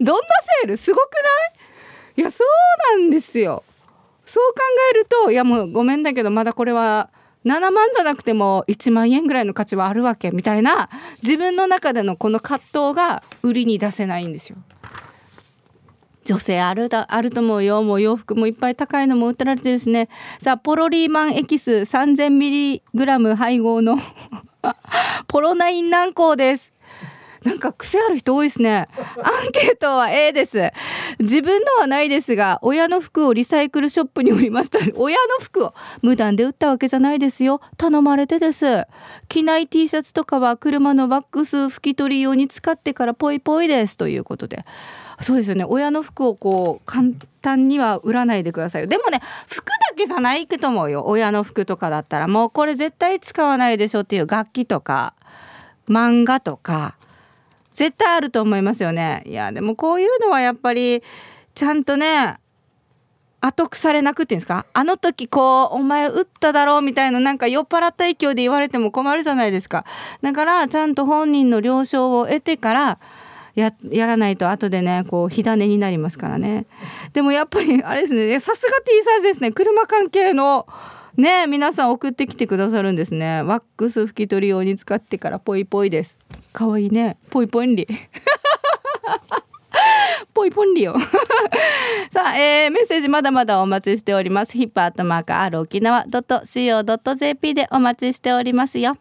[0.00, 0.28] どんな
[0.62, 0.76] セール？
[0.76, 1.18] すごくな
[2.18, 2.20] い？
[2.20, 2.44] いやそ
[2.94, 3.64] うなんですよ。
[4.26, 4.60] そう考
[4.92, 7.10] えるといやもうごめんだけどまだこれは
[7.46, 10.90] 7万じゃなくても1万円ぐらいの価値はあるわけみたいな
[11.22, 14.58] 自分の中でのこの葛藤が売りに出せないんですよ。
[16.24, 17.84] 女性あるだあると思うよ。
[17.84, 20.08] もう洋服もいっぱい高いのも売ってられてるしね。
[20.42, 23.96] さあポロリーマンエキス 3000mg 配合の
[25.28, 26.72] ポロナイン軟膏です。
[27.46, 28.88] なんか癖ある人多いですね。
[29.22, 30.72] アンケートは A です。
[31.20, 34.80] 自分のはないですが、親の服をリサイクルショップに売りました。
[34.96, 37.60] 親の服を無断で売ったわけじゃないですよ。
[37.76, 38.84] 頼まれてです。
[39.28, 44.64] 着ない T シャツとかは車のワックス拭き取り用に使ってからポイポイですということで。
[45.20, 45.64] そうですよね。
[45.64, 47.10] 親の服をこう簡
[47.42, 48.88] 単には売らないでくださいよ。
[48.88, 51.04] でもね、服だけじゃないと思うよ。
[51.06, 55.14] 親の服とかだったらもうこれ絶対使わないでしょっていう楽器とか
[55.88, 56.96] 漫画とか
[57.76, 59.22] 絶対あると思いますよね。
[59.26, 61.02] いやでもこういうのはやっぱり
[61.54, 62.38] ちゃんとね
[63.40, 64.66] 後腐れなくっていうんですか？
[64.72, 69.84] あの時こうお前打っただろうみたいななんか酔っ払った勢いで言われても困るじゃないですか。
[70.22, 72.98] だからちゃんと本人の了承を得てから
[73.54, 76.66] ややらないと後でねこう火種になりますからね。
[77.12, 78.40] でもやっぱりあれですね。
[78.40, 79.52] さすが T サージですね。
[79.52, 80.66] 車関係の
[81.16, 83.42] ね皆さん送ってきてくださるんですね。
[83.42, 86.18] ワックス拭き取り用に使ってからポイポイです。
[86.52, 87.16] かわいいね。
[87.30, 87.86] ポイポインリ
[90.34, 90.94] ポイポンリオ
[92.12, 94.52] さあ、えー、メッセージまだまだお待ちしております。
[94.52, 98.96] ヒップアットマーク R 沖縄 .co.jp でお待ちしておりますよ。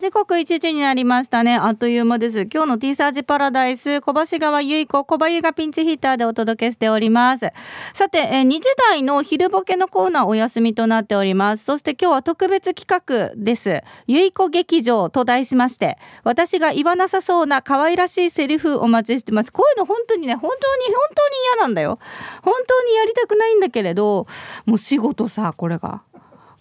[0.00, 1.54] 時刻1時になりましたね。
[1.54, 2.48] あっという間です。
[2.52, 7.52] 今日の T サージパラダイス、小橋川由子、小林がピンチヒッターでお届けしております。
[7.94, 11.64] さて、え2時台の昼ボケのコーナーお休みとなっております。
[11.64, 13.82] そして今日は特別企画です。
[14.08, 19.52] 由子劇場と題しまして、私が言わなさそうな可愛らしいセリフお待ちしてます。
[19.52, 22.00] こういうの本当にね、本当に本当に嫌なんだよ。
[22.42, 24.26] 本当にやりたくないんだけれど、
[24.66, 26.02] もう仕事さ、これが。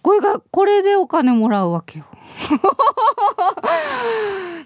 [0.04, 2.06] これが、これでお金もらうわけよ。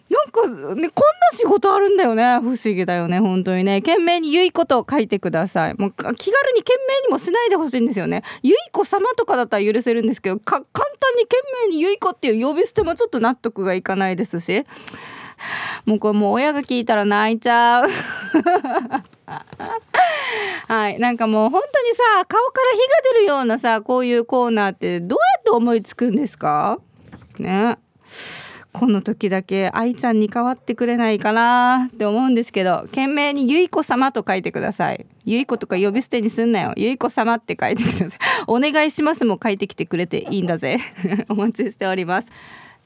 [0.09, 0.89] なんかねこんな
[1.33, 2.39] 仕事あるんだよね。
[2.39, 3.19] 不思議だよね。
[3.19, 3.81] 本当にね。
[3.81, 5.75] 懸命にゆいこと書いてください。
[5.75, 8.23] もう気軽に懸命にもしないでほしいんですよね。
[8.41, 10.71] ゆいこ様とかだったら許せるんですけど簡単
[11.17, 14.65] に懸命にゆいこっていう呼び捨てもちょっと納得がいかないですし。
[15.85, 17.89] もうこれもう親が聞いたら泣いちゃう。
[20.67, 20.99] はい。
[20.99, 26.79] なんかもう本当にさ顔から火が出るようなさこういうコーナーってどうやって思いつくんですか？
[27.37, 27.77] ね。
[28.73, 31.89] この時だけ愛ちゃんに代わってくれないかな？
[31.93, 35.05] って思うんですけど懸命にゆいこ様と書いてください。
[35.25, 36.73] ゆいことか呼び捨てにすんなよ。
[36.77, 38.09] ゆいこ様って書いてください。
[38.47, 40.79] お願いしますも書いてきてくれていいんだぜ。
[41.27, 42.27] お待ちしております。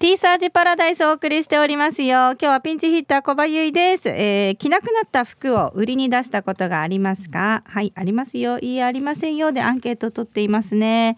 [0.02, 2.32] T サージパラダイスお送りしておりますよ。
[2.32, 7.62] 今日はピンチヒッター小葉ゆいです、えー、着なくなった服を売りに出したことがありますか？
[7.68, 8.58] はいありますよ。
[8.58, 9.52] いいありませんよ。
[9.52, 11.18] でアンケート取っていますね。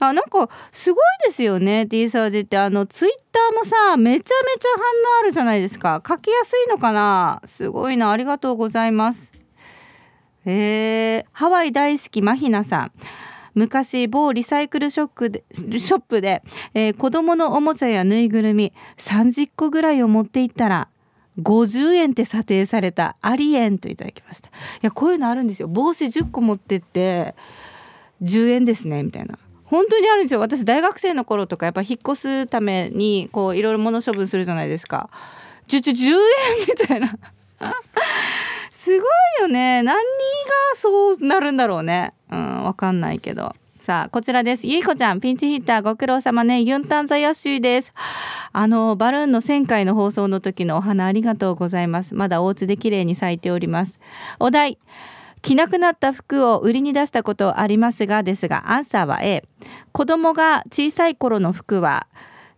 [0.00, 2.58] あなんかすごいですよね T サージって。
[2.58, 4.80] あのツイッターもさめちゃめちゃ反
[5.18, 6.02] 応あるじゃないですか。
[6.04, 7.40] 書きやすいのかな？
[7.44, 8.10] すごいな。
[8.10, 9.30] ありがとうございます。
[10.44, 12.92] えー、ハワイ大好きマヒナさん。
[13.56, 16.42] 昔某リサイクルショックでショップで、
[16.74, 20.88] えー、子供のおもちゃやぬいぐるみ30個ぐらいを持っていったら
[21.40, 24.50] 50円って査定されたありえんといただきました。
[24.50, 25.68] いやこういうのあるんですよ。
[25.68, 27.34] 帽子10個持ってって
[28.22, 29.38] 10円ですねみたいな。
[29.64, 30.40] 本当にあるんですよ。
[30.40, 35.08] 私大学生の頃とかやっぱ引っ越すためにこういろいろ物処分するじゃないですか。
[35.66, 36.16] 10円
[36.68, 37.18] みたいな。
[38.70, 39.00] すごい
[39.42, 39.82] よね。
[39.82, 40.02] 何が
[40.76, 42.14] そうなるんだろうね。
[42.30, 43.54] うんわかんないけど。
[43.78, 44.66] さあこちらです。
[44.66, 45.20] ゆいこちゃん。
[45.20, 45.82] ピンチヒッター。
[45.82, 46.60] ご苦労様ね。
[46.60, 47.92] ユンタンザヤシュです。
[48.52, 52.14] あのバルーンの1000回の放送の時のお花ありがとうございます。
[52.14, 53.98] まだお家で綺麗に咲いております。
[54.38, 54.78] お題。
[55.42, 59.44] 着なくなった服を売りに出したことありますがですがアンサーは A
[59.92, 62.08] 子供が小さい頃の服は、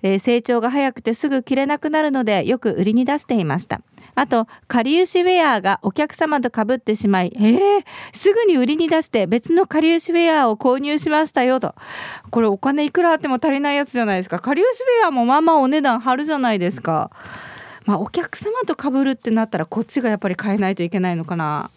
[0.03, 3.83] えー、成長が早くてすぐ着れなくなるのでよく売りに出していました。
[4.15, 11.75] あと、かりゆしウェアがお客様とかぶってしまい、えー、すぐに売りに出して別のかりゆしウェアを購入しましたよと。
[12.31, 14.39] これお金いくらあっても足りないやつじゃないですか。
[14.39, 17.11] かりゆしウェアもまあまあお値段張るじゃないですか。
[17.85, 21.71] まあお客様とかぶるってなったらこっちがやっぱり買えないといけないのかな。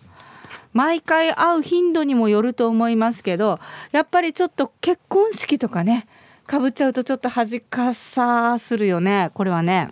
[0.74, 3.60] 毎回会う頻度にもよると思いますけど
[3.92, 6.08] やっぱりちょっと結婚式とかね
[6.48, 9.90] かぶっちゃうとちょっと恥かさするよねこれはね。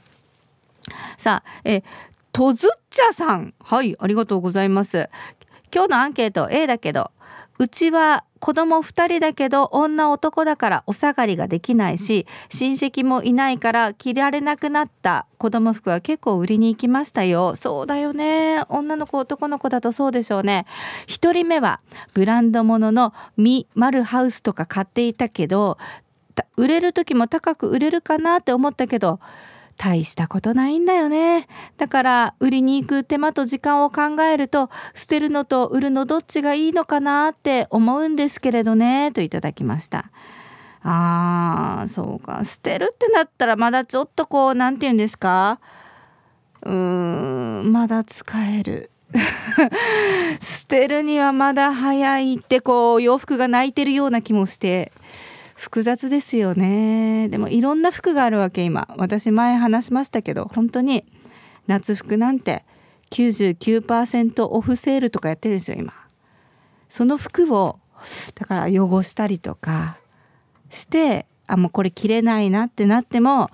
[1.17, 1.83] さあえ
[2.31, 3.53] とずっちゃさん。
[3.63, 5.09] はいありがとうございます。
[5.73, 7.11] 今日のアンケート A だけど
[7.59, 17.55] うちは子供2人だけど女男だからお下がりができないし親戚もいないから着られなくなった子供服は結構売りに行きましたよ。
[17.55, 18.63] そうだよね。
[18.69, 20.65] 女の子男の子だとそうでしょうね。
[21.07, 21.81] 1人目は
[22.13, 25.77] ブランド物のミ・マルハウスとか買っていたけど
[26.55, 29.19] 売れる時も高く売れるかなって思ったけど
[29.81, 31.47] 大したことないんだよね。
[31.77, 40.11] だから売りに行く手間と時間を考えると捨てるのと売るのどっちがいいのかなって思うんですけれどねといただきました。
[40.83, 45.61] あーそうか捨てるってなったらまだちょっとこう何て言うんですか？
[46.63, 48.91] うーんまだ使える。
[50.41, 54.91] 捨てるにはまだ早いってこう洋服が泣いてるような気もして
[55.59, 57.27] 複雑ですよね。
[57.27, 58.87] でもいろんな服があるわけ今。
[58.97, 61.03] 私前話しましたけど本当に
[61.67, 62.63] 夏服なんて
[63.11, 65.93] 99%オフセールとかやってるんですよ今。
[66.87, 67.77] その服を
[68.35, 69.97] だから汚したりとか
[70.69, 73.49] してあもうこれ着れないなってなっても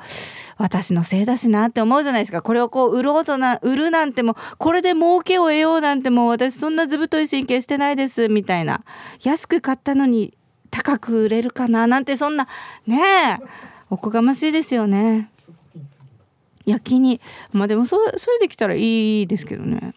[0.57, 2.43] 私のせいだしなって思うじゃないですか。
[2.43, 8.83] これをこう売ろうとな売るなんてもこれで儲けを得ようなんてもう私そんなずぶとい神経してないですみたいな。
[9.23, 10.37] 安く買ったのに
[10.75, 12.49] 高く売れるかななんてそんな
[12.85, 13.39] ねえ
[13.89, 15.29] おこがましいですよね。
[16.65, 17.21] 焼きに
[17.53, 19.93] まあでもそれそれできたらいいですけどね。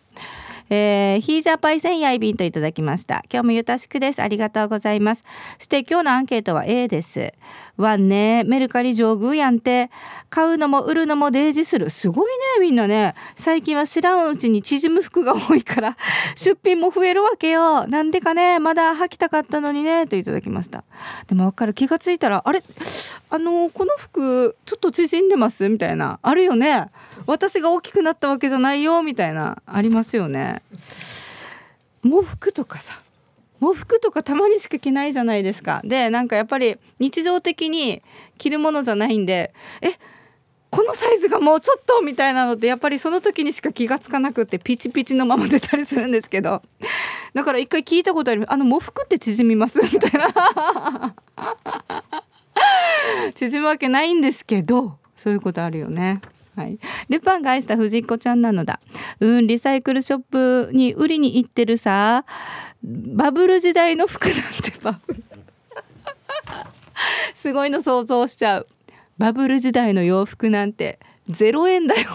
[0.70, 3.22] えー、ヒージャーパイセンヤイビンといただきました。
[3.33, 4.22] 今日もゆたしくです。
[4.22, 5.24] ありがとうございます。
[5.59, 7.33] そして今日のアンケートは A です。
[7.76, 9.90] わんねメルカリ上宮やんて。
[10.31, 11.88] 買うのも売るのもデージする。
[11.90, 13.14] すごいねみんなね。
[13.35, 15.96] 最近は知らんうちに縮む服が多いから。
[16.37, 17.87] 出品も増えるわけよ。
[17.87, 18.59] なんでかね。
[18.59, 20.07] まだ履きたかったのにね。
[20.07, 20.85] といただきました。
[21.26, 21.72] でもわかる。
[21.72, 22.62] 気がついたらあれ？
[23.31, 25.66] あのこの服ちょっと縮んでます？
[25.68, 26.18] みたいな。
[26.20, 26.88] あるよね。
[27.29, 30.62] 私が大きくなったわけじゃないよみたいなありますよね。
[32.03, 33.03] 喪服とかさ
[33.61, 35.83] 喪服とかたまにしか着ないじゃないですか。
[35.85, 38.03] でなんかやっぱり日常的に
[38.38, 39.93] 着るものじゃないんでえ
[40.71, 46.62] このサイズがもうちょっとみたいなのってやっぱりその時にしか気が付かなくてピチピチのまま出たりするんですけど。
[47.35, 48.53] だから一回聞いたことあります。
[48.55, 49.81] あの喪服って縮みます？
[49.83, 51.14] みたいな。
[53.35, 56.23] 縮むわけないんですけどそういうことあるよね。
[56.59, 56.77] はい、
[57.09, 58.81] ルパンが愛した藤子ちゃんなのだ。
[59.21, 62.25] うんリサイクルショップに売りに行ってるさ。
[62.83, 65.23] バブル時代の服なんて バブル。
[67.33, 68.66] すごいの想像しちゃう。
[69.18, 70.99] バブル時代の洋服なんて
[71.31, 72.11] 0円だよ。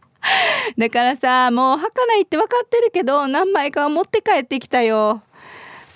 [0.76, 5.22] だからさもう履かないって分かってるけど何枚かは持って帰ってきたよ。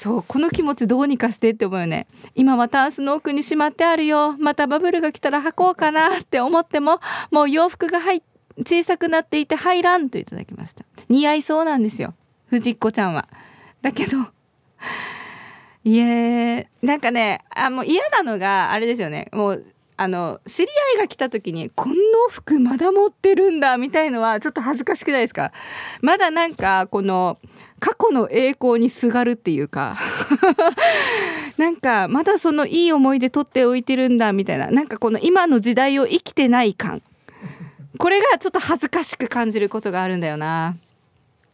[0.01, 2.07] そうこの気持ちどうにかしてって思うよね。
[2.35, 4.35] 今はタンスの奥にしまってあるよ。
[4.39, 8.23] またバブルが来たら履こうかなって思ってももう洋服が入
[8.65, 10.87] 小さくなっていて入らんといただきました。
[11.11, 12.15] 似合いそうなんですよ。
[12.47, 13.29] 藤子ちゃんは。
[13.83, 14.17] だけど
[15.85, 19.29] いえなんかねあもう嫌なのがあれですよね。
[19.35, 19.67] もう
[20.03, 21.95] あの知り合いが来た時にこの
[22.31, 25.53] 服まだ持ってるんだみたいのはちょっと恥ずかしくないですか？
[26.01, 27.39] まだなんかこの
[27.81, 29.99] 過去の栄光にすがるっていうか。
[31.59, 34.71] なんかまだそのいい思い出取っておいてるんだみたいな。
[34.71, 37.03] なんかこの今の時代を生きてない感。
[37.99, 40.77] これがちょっと恥ずかしく感じることがあるんだよな。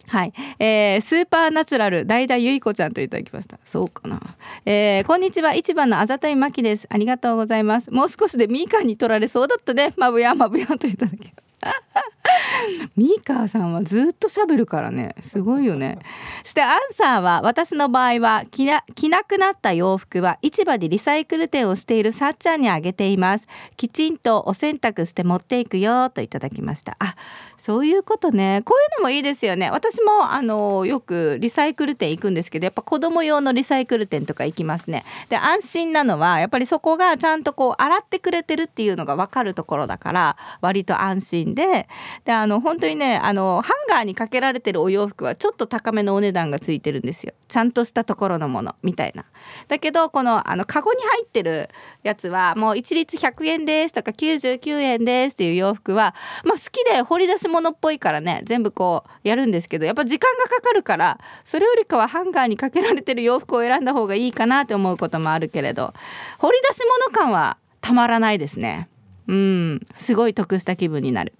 [0.08, 3.58] はい、えー、スーパーナチュラル代田由衣子ちゃんといただきました。
[3.64, 4.20] そうかな、
[4.64, 5.54] えー、こんにちは。
[5.54, 6.86] 一番のあざたいまきです。
[6.90, 7.90] ありがとうございます。
[7.90, 9.94] もう少しでみーかんに取られそうだったね。
[9.96, 11.32] まぶやまぶやといただき
[12.96, 15.14] ミーカーさんはずっと喋るからね。
[15.20, 15.98] すごいよね。
[16.42, 23.46] そしてアンサーは私の場合は着な着なくなった洋服は市場でリサイクル店をしているさっちゃんにあげています。
[23.76, 26.96] きちんとお洗濯して持っていくよといただきました。
[26.98, 27.14] あ
[27.58, 28.62] そういうことね。
[28.64, 29.70] こういうのもいいですよね。
[29.70, 35.04] 私もあのよくリサイクル店行くんですけどやっぱ子供用のリサイクル店とか行きますね。
[35.28, 41.88] で安心なのはやっぱりそこがちゃんとこう洗ってくれてるっていうのが分かるところだから割と安心で
[42.24, 47.34] であの本当にねあのハンガーにかけられてるお洋服はちょっと高めのお値段がついてるんですよ。
[47.48, 49.24] ちゃんとしたところのものみたいな。
[49.68, 51.68] だけどこのあのカゴに入ってる
[52.02, 65.94] やつはもう一律100円ですとか99円ですっていう洋服はまあ好きで掘り出し物っぽいからね全部こうやるんですけどやっぱ時間がかかるからそれよりかはハンガーにかけられてる洋服を選んだ方がいいかなって思うこともあるけれど
[66.38, 66.80] 掘り出し
[67.10, 68.88] 物感はたまらないですね。
[69.28, 71.34] うんすごい得した気分になる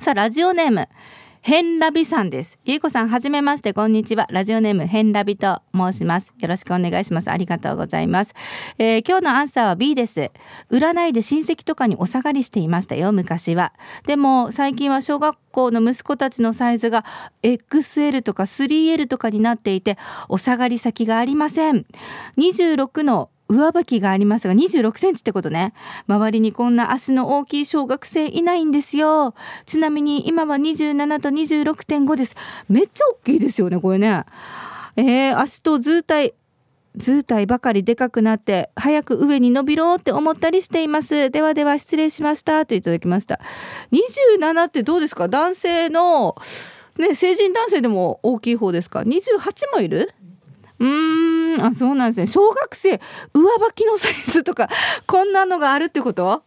[0.00, 0.88] さあラジオネーム
[1.44, 2.56] ヘンラビさんです。
[2.64, 4.28] ゆいこさん、はじめまして、こんにちは。
[4.30, 6.32] ラジオネーム、ヘンラビと申します。
[6.38, 7.32] よろしくお願いします。
[7.32, 8.32] ありがとうございます。
[8.78, 10.30] えー、今日のアンサーは B です。
[10.70, 13.72] 占いで親戚とかにお下がりしていましたよ、昔は。
[14.06, 17.04] でも、最近は小学校の息子たちのサイズが
[17.42, 19.98] XL とか 3L とかになっていて、
[20.28, 21.86] お下がり先がありません。
[22.38, 25.74] 26の上履きがありますが26センチってことね。
[26.08, 29.34] 周りにこんな足の大きい小学生いないんですよ。
[29.66, 32.34] ちなみに今は27と26.5です。
[32.68, 34.24] めっちゃ大きいですよねこれね。
[34.96, 36.34] えー、足と図体
[36.94, 41.30] 図体ばかりでかくなって早く上に伸びろって思ったりしています。
[41.30, 42.66] ではでは失礼しました。
[42.66, 43.40] といただきました。
[43.92, 45.28] 27ってどうですか？
[45.28, 46.36] 男性の
[46.98, 50.12] ね成人男性でも大きい方ですか？28もいる？
[50.82, 51.64] うーん。
[51.64, 52.26] あそうなんですね。
[52.26, 52.98] 小学生上
[53.68, 54.68] 履きのサイズとか
[55.06, 56.42] こんなのがあるってこと？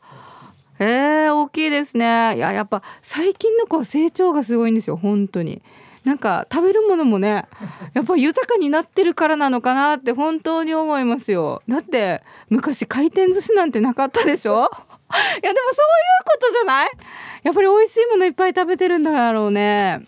[0.79, 2.35] えー、大きいですね。
[2.35, 5.61] いややっぱ最近の子は成長がすごいんですよ本当に。
[6.05, 7.45] なんか食べるものもね
[7.93, 11.61] やっぱ豊かになってるからなのかなって本当に思いますよ。
[11.67, 14.53] だって昔回転寿司なんてなかったでしょ？
[14.61, 15.51] いやでもそういう
[16.25, 16.89] ことじゃない？
[17.43, 20.01] やっぱり美味しいものいっぱい食べてるんだろうね。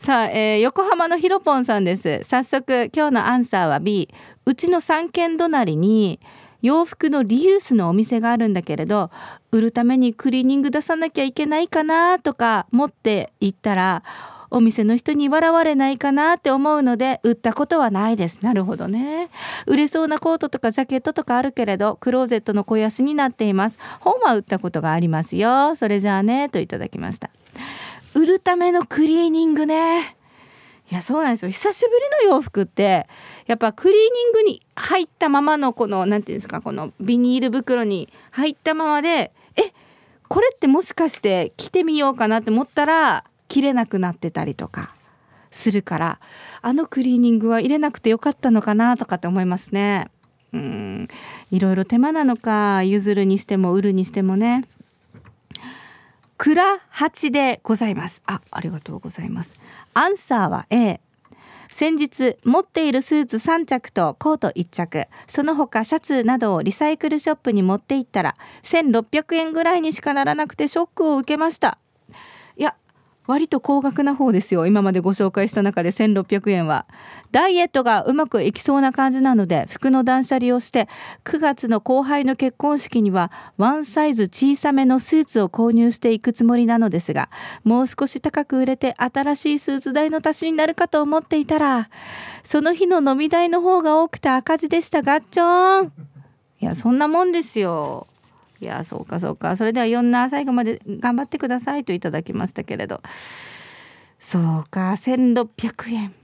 [0.00, 2.22] さあ、えー、横浜のひろぽんさんです。
[2.24, 4.08] 早速今日のアンサーは B
[4.46, 6.20] うちの3軒隣に
[6.60, 9.10] 洋服のリユースのお店があるんだけれど
[9.52, 14.02] 売るためにクリーニング出さなきゃいけないかなとか持って行ったら
[14.50, 18.40] お店の人に笑われないかなって思うので売ったことはないです。
[18.42, 19.30] なるほどね。
[19.66, 23.78] 売れそうなコートとかジャケットとかあるけれどクローゼットの肥やしになっています。
[24.00, 25.76] 本は売ったことがありますよ。
[25.76, 27.30] それじゃあねといただきました。
[28.14, 30.16] 売るためのクリーニングね。
[30.90, 31.50] いやそうなんですよ。
[31.50, 31.90] 久しぶ
[32.22, 33.06] りの洋服って
[33.46, 39.72] やっぱクリーニングに入ったままのこの何て言うんですかこのビニール袋に入ったままでえ
[40.28, 44.94] これってもしかして着てみようかなって思ったら切れなくなってたりとか
[45.50, 46.20] するから
[46.62, 50.10] あのクリーニングは入れなくてよかったのかなとかって思いますね。
[50.52, 51.08] うん
[51.50, 54.64] いろいろ手間なのか譲るにしても売るにしてもね。
[56.38, 58.22] 蔵八でございます。
[58.24, 59.58] あ、ありがとうございます。
[59.92, 61.00] アンサーは A。
[61.68, 71.78] 先日持っているスーツ3着とコート1着その他シャツなどをリサイクルショップに持って行ったら1600円ぐらいにしかならなくてショックを受けました
[73.28, 74.66] 割と高額な方ですよ。
[74.66, 76.86] 今までご紹介した中で1600円は。
[77.30, 80.88] ダイエットがうまくいきそうな感じなので服の断捨離をして
[81.24, 87.28] 9月の後輩の結婚式にはワンサイズ小さめのスーツを購入していくつもりなのですが
[87.64, 91.90] もう少し高く売れて新しいスーツ代の足しになるかと思っていたら
[92.44, 95.92] その日の飲み代の方が多くて赤字でしたガッチョン
[96.60, 98.07] いやそんなもんですよ。
[98.60, 99.56] いやそうかそうか。
[99.56, 103.00] それでは4な最後まで頑張ってくださいといただきましたけれど。
[104.18, 106.14] そうか1600円。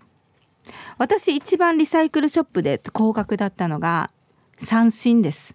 [0.98, 4.10] 私一番リサイクルショップで高額だったのが
[4.58, 5.54] 三振です。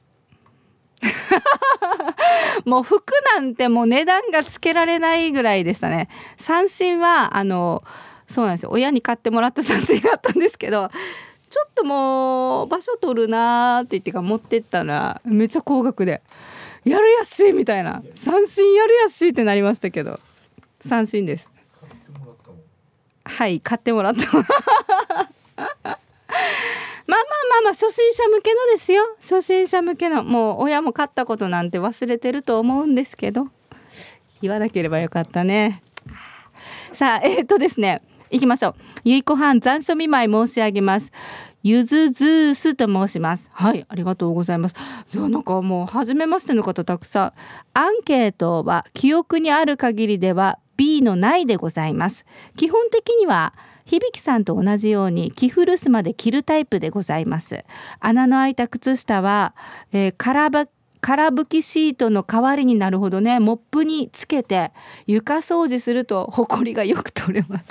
[2.65, 3.01] もう服
[3.35, 6.09] なんてもう値段がつけられないぐらいでしたね。
[6.37, 7.83] 三振はあの
[8.27, 8.69] そうなんですよ。
[8.71, 10.89] 親に買ってもらった三振があったんですけど
[11.49, 16.21] ちょっともう場所取るなーって言ってか持ってったらめっちゃ高額で。
[16.83, 18.03] やるやしみたいな。
[18.15, 20.19] 三振やるやしってなりましたけど。
[20.79, 21.49] 三振です。
[23.25, 24.25] はい買ってもらった。
[24.31, 24.43] まあ
[25.65, 25.95] まあ
[27.07, 27.15] ま
[27.59, 29.03] あまあ初心者向けのですよ。
[29.19, 30.23] 初心者向けの。
[30.23, 33.47] もう親も買ったことなんて忘れてると思うんですけど。
[34.41, 35.83] 言わなければよかったね。
[36.93, 38.01] さあえー、っとですね。
[38.31, 38.75] 行きましょう。
[39.03, 41.11] ゆいこはん残暑見舞い申し上げます。
[41.63, 43.49] ゆずずーすと申します。
[43.53, 44.75] はい、ありがとうございます。
[45.07, 47.33] そうなんかもう初めましての方たくさん。
[47.73, 53.53] アンケートは記憶にある限りでは B のないでございます基本的には
[53.85, 57.65] 響さんと同じように着古すまで着るタイプでございます
[57.99, 59.53] 穴の開いた靴下は、
[59.91, 60.67] えー、空ば
[61.01, 64.71] 空拭きシートの代わりになるほどねモップにつけて
[65.05, 67.65] 床掃除するとほこりがよく取れます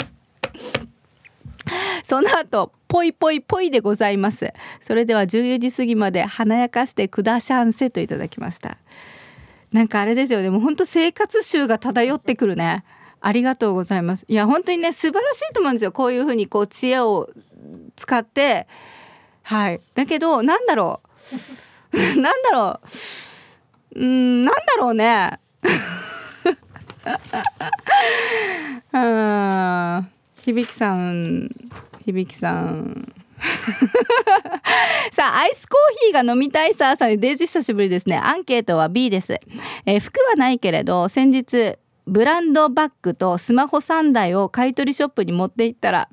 [2.04, 4.52] その後ぽいぽいぽいでございます。
[4.80, 8.78] それでは14時過ぎまで華やかしてくだしゃんせといただきました。
[9.72, 10.48] なんかあれですよね。
[10.48, 12.84] もうほんと生活臭が漂ってくるね。
[13.20, 14.24] ありがとうございます。
[14.26, 15.92] いや本当にね素晴らしいと思うんですよ。
[15.92, 17.28] こういうふうにこう知恵を
[17.94, 18.66] 使って。
[19.42, 19.80] はい。
[19.94, 21.00] だけどなんだろ
[21.92, 21.92] う。
[22.20, 22.80] なんだろ
[23.94, 24.00] う。
[24.00, 25.38] うんなんだろうね。
[28.92, 31.50] うん響さん。
[32.12, 33.12] 響さん。
[35.12, 38.16] さあアイスコーヒーが飲みたいさあさんデージ久しぶりですね。
[38.16, 39.38] アンケートは B です、
[39.86, 46.08] えー、服はないけれど先日ブランドバッグとスマホ3台を買い取りショップに持って行ったら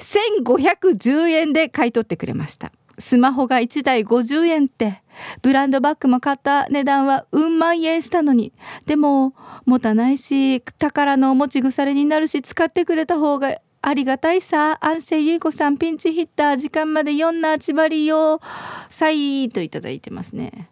[0.00, 2.72] 1510円で買い取ってくれました。
[2.98, 5.02] スマホが1台50円って
[5.40, 8.52] ブランドバッグも買った値段はうん万円したのに
[8.86, 14.78] でも持たないし宝の持ち腐れになるし使ってくれた方がありがたいさ。
[14.80, 18.40] アンシェイユイコさん、ピンチヒッター、時間まで4なちばりよ。
[18.90, 20.68] さいといただいてますね。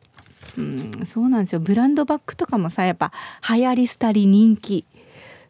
[0.56, 1.60] うん、そうなんですよ。
[1.60, 3.12] ブランドバッグとかもさ、やっぱ
[3.48, 4.84] 流行り廃り人気。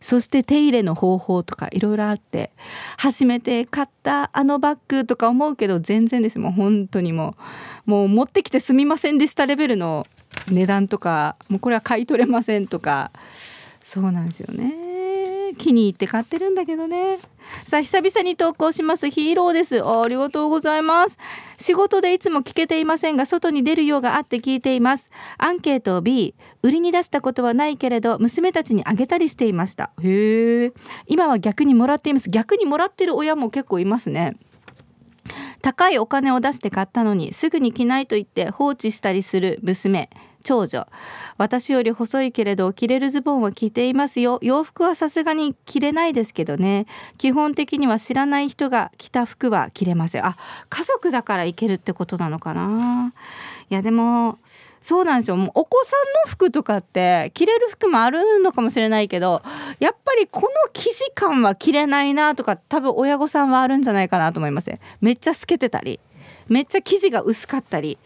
[0.00, 2.50] そして手入れの方法とかいろいろあって、
[2.96, 6.38] 初めて買ったあのバッグとか思うけど全然です。
[6.38, 7.34] もう本当にも
[7.86, 10.06] う、もう持ってきてすみませんでしたレベルの
[10.50, 13.10] 値段とか、もうこれは買い取れませんとか、
[13.84, 14.79] そうなんですよね。
[15.60, 17.18] 気に入って買ってるんだけどね。
[17.66, 19.10] さあ久々に投稿します。
[19.10, 19.84] ヒーローです。
[19.84, 21.18] ありがとうございます。
[21.58, 25.10] 仕事でいつも聞けていませんが外に出るようがあって聞いています。
[25.36, 29.90] アンケート B 売りに出したことはないけれど娘たちにあげたりしていました。
[30.02, 30.72] へえ
[31.06, 32.30] 今は逆にもらっています。
[32.30, 34.36] 逆にもらってる親も結構いますね。
[35.60, 40.08] 高いお金を出して買ったのにすぐに着ないと言って放置したりする娘。
[40.42, 40.86] 長女。
[41.38, 44.38] 私より細いけれど着れるズボンは着ていますよ。
[44.42, 46.86] 洋服はさすがに着れないですけどね。
[47.18, 50.36] 基本的には知らない人が着た服は着れませんあ
[50.68, 53.12] 家族だからいけるってことなのかな。
[53.70, 54.38] いやでも
[54.80, 55.36] そうなんですよ。
[55.36, 59.42] もうお子さんの服とかって着れる服もあるのかもしれないけど
[59.78, 64.80] やっぱりこの生地感は着れないなとか多分親御さんはあるんじゃないかなと思いますね。
[65.00, 66.00] めっちゃ透けてたり
[66.48, 67.98] めっちゃ生地が薄かったり。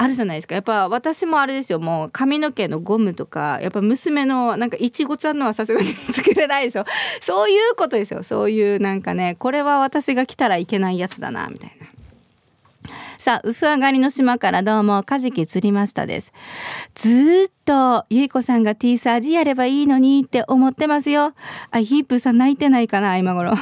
[0.00, 6.84] あるじゃないですかやっぱ私もあれですよもう髪の毛のゴムとかやっぱ娘のなんかいちごちゃんのはさすがに作れないでしょ
[7.20, 11.88] そういうことですよそういうなんかねこれは私が来たらいけないやつだなみたいな。
[13.18, 16.32] さあ、薄上がりの島からどうも、カジキ釣りましたです。
[16.94, 21.34] ずっと、ゆいこさんが T サージやればいいのにって思ってますよ。
[21.72, 23.54] あ、ヒープさん泣いてないかな、今頃。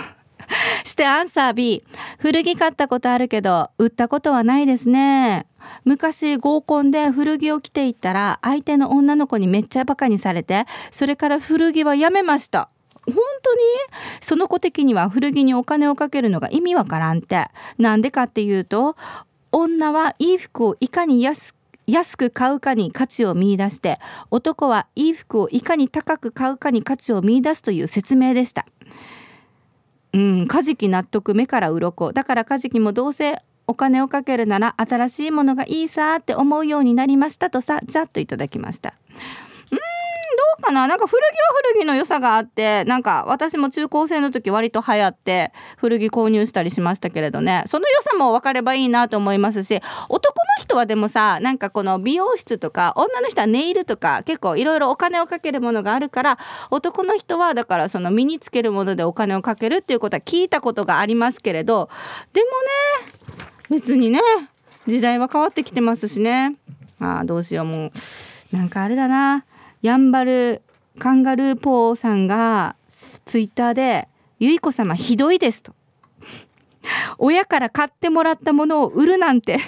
[0.84, 1.84] してアンサー B。
[2.18, 5.46] 古着買ったことあるけど、売ったことはないですね。
[5.84, 12.68] 昔合コンで古着を着ていったら相手の女の子にめっちゃバカにされてそれから古着はやめました
[13.04, 13.60] 本当に？
[14.20, 18.96] その子的には古着にお金をかけるのが意味わからんってなんでかっていうと
[19.50, 21.52] 女はいい服をいかに安
[21.88, 23.98] 安く買うかに価値を見出して
[24.30, 28.66] 男はいい服をいかに高く買うかに価値を見出すという説明でした
[30.16, 32.12] うんカジキ納得目から鱗。
[32.14, 38.94] だからカジキもどうせお金をかけるなら新しいものがいいさって思うようになりましたとさじゃっといただきました。
[40.56, 40.86] かな？
[40.86, 41.28] なんか古着は
[41.72, 47.64] 古着の良さがあってなんか私も中高生の時割と流行って古着購入したりしましたけれどね。
[47.66, 56.38] その良さも分かればいいなと思いますし男の人はでもさなんかこの美容室とか女の人はネイルとか結構いろいろお金をかけるものがあるから
[56.70, 61.88] 男の人はだからその身につけるものでお金をかけるっていうことは聞いたことがありますけれど
[62.32, 62.46] でも
[63.38, 64.20] ね別にね
[64.86, 66.54] 時代は変わってきてますしね。
[67.00, 68.56] あどうしようもう。
[68.56, 69.44] なんかあれだな。
[69.82, 70.62] やんばる
[70.98, 72.76] カンガルーポーさんが
[73.24, 74.08] ツイッターで
[74.38, 75.74] 「ゆいこ様ひどいです」と
[77.18, 79.58] 「親から買ってもらったものを売るなんて。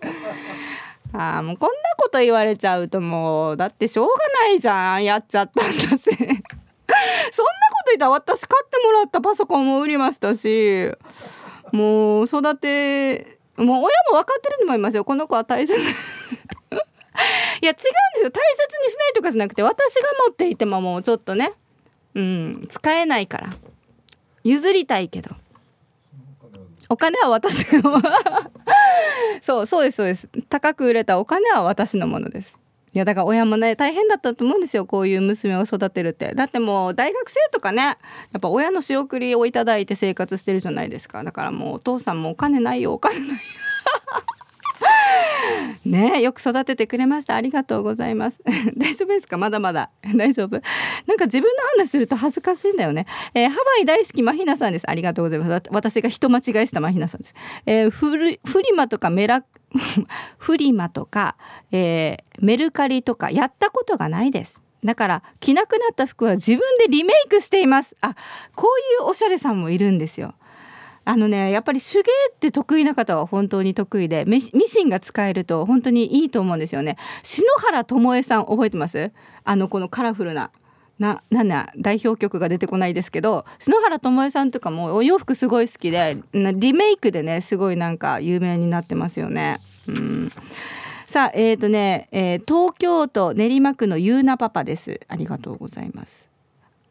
[1.14, 5.88] あもうこんなこと言われちゃうともうだってしょうがないじゃんやっちゃったんだし。
[6.12, 10.92] そんなこと言ったら私買ってもらったパソコンも売りましたし。
[11.72, 15.04] もう育てもう親も分かってると思いますよ。
[15.04, 15.78] この子は大切。
[17.60, 17.78] いや違うんで
[18.20, 18.30] すよ。
[18.30, 21.52] 大切にしないとかじゃなくて私が持っていてももうちょっとね。
[22.14, 22.68] うん。
[22.70, 23.50] 使えないから。
[24.44, 25.30] 譲りたいけど。
[26.88, 28.00] お金は私の
[29.42, 30.28] そうそうですそうです。
[30.48, 32.58] 高く売れたお金は私のものです。
[32.94, 34.86] いやだから親もね大変だったと思うんですよ。
[34.86, 36.34] こういう娘を育てるって。
[36.34, 37.98] だってもう大学生とかねや
[38.38, 41.22] っぱ親の仕送りをいただいて生活してるじゃないですか。
[41.22, 43.36] だからもうお父さんもお金ないよお金ないよ。
[45.84, 47.34] ねよく育ててくれました。
[47.34, 48.40] ありがとうございます。
[48.76, 49.36] 大丈夫ですか？
[49.38, 49.90] まだまだ。
[50.16, 50.60] 大丈夫。
[51.06, 54.88] なんか自分の話すると恥ずかしいんだよね、えー、ハワイ大好きマヒナさんです。
[54.88, 55.62] ありがとうございます。
[55.70, 57.34] 私が人間違いしたマヒナさんです、
[57.66, 59.44] えー、フリフリマとかメラ
[60.38, 61.36] フリマとか、
[61.72, 64.60] えー、メルカリとかやったことがないです。
[64.84, 67.96] だから着なくなった服は自分でリメイクしています。
[68.00, 68.14] あ
[68.54, 68.68] こ
[69.00, 70.34] ういうおしゃれさんもいるんですよ。
[71.10, 76.98] あのねやっぱり手芸って得意な方は本当に得意でミシンが使えると本当にいいと思うんですよね。
[77.22, 79.10] 篠原智恵さん覚えてます？
[79.42, 80.50] あのこのカラフルな
[80.98, 89.60] ななんだ代表曲が出てこないですけど篠原智恵さんとかもお洋服すごい好きでリメイクでねすごいなんか有名になってますよね。
[89.86, 90.30] うん。
[91.06, 95.00] さあえっ、ー、とね、えー、東京都練馬区のゆうなパパです。
[95.08, 96.28] ありがとうございます。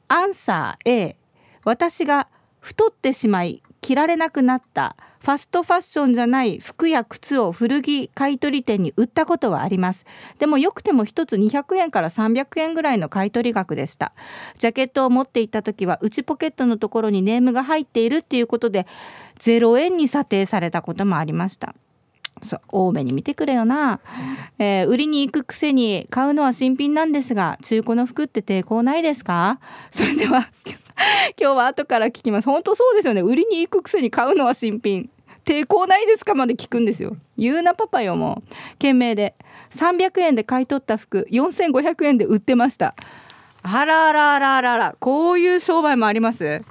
[0.08, 1.18] アンサー A
[1.64, 2.28] 私が
[2.60, 10.06] 太ってしまい着られなくなったファストファッションじゃない服や靴を古着買取店に売ったことはあります。
[10.40, 14.12] でもよくても1つ200円から300円ぐらいの買取額でした。
[14.58, 18.86] ジャケットを持っていた時は内ポケットのところにネームが入っているっていうことで
[19.40, 21.74] 0円に査定されたこともありました。
[22.42, 24.00] そう多めに見てくれよな、
[24.60, 29.60] えー、売りに行くくせに買うのは新品なんですが中古の服って抵抗ないですか？
[29.92, 30.50] それでは
[31.40, 32.46] 今日は後から聞きます。
[32.46, 33.22] 本当そうですよね。
[33.22, 35.10] 売りに行くくせに買うのは新品。
[35.46, 36.34] 抵抗ないですか？
[36.36, 37.16] まで聞くんですよ。
[37.38, 38.44] 言うなパパよも
[38.74, 39.36] 懸命で。
[39.74, 41.28] 300円で買い取った服。
[41.32, 42.96] 4500円で売ってました。
[43.64, 44.96] あらあらあらあらあら。
[45.00, 46.62] こういう商売もあります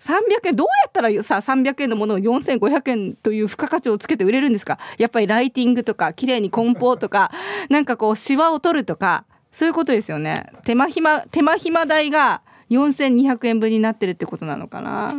[0.00, 4.78] ？300円どうやったらさ300円のものを4500円という付加価値をつけて売れるんですか？
[4.96, 7.30] やっぱりライティングとか綺麗に梱包とか
[7.68, 10.46] なんかこうシワを取るとかそういうことですよね。
[10.64, 15.14] 手間暇手間暇代が4200円分になってるってことなのかな？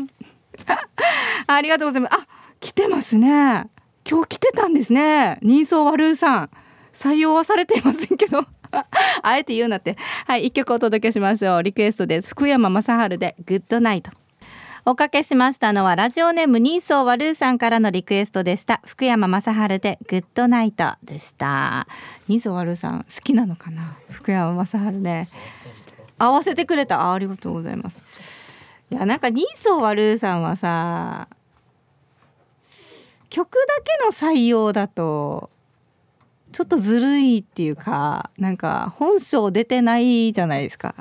[1.48, 2.16] ありがとうございます。
[2.16, 2.28] あ
[2.60, 3.68] 来てますね。
[4.10, 5.38] 今日来てたんですね。
[5.42, 6.50] 人相悪ーさん。
[6.94, 8.46] 採用はされていませんけど。
[9.24, 9.98] あえて言うなって。
[10.28, 11.64] はい一曲お届けしましょう。
[11.64, 12.30] リクエストです。
[12.30, 14.12] 福山雅治でグッドナイト。
[14.86, 18.82] おかけしましたのはラジオネームニーソワルーさんからのリクエストでした。
[18.86, 21.88] 福山雅治でグッドナイトでした。
[22.28, 23.96] ニーソワルーさん好きなのかな？
[24.10, 25.30] 福山雅治ね
[26.20, 27.02] 合わせてくれた。
[27.02, 28.04] あありがとうございます。
[28.92, 31.28] いやなんかニーソーさんはさ
[33.30, 35.52] 曲だけの採用だと
[36.52, 40.96] ちょっとずるいっていうかなんか本性出てないじゃないですか。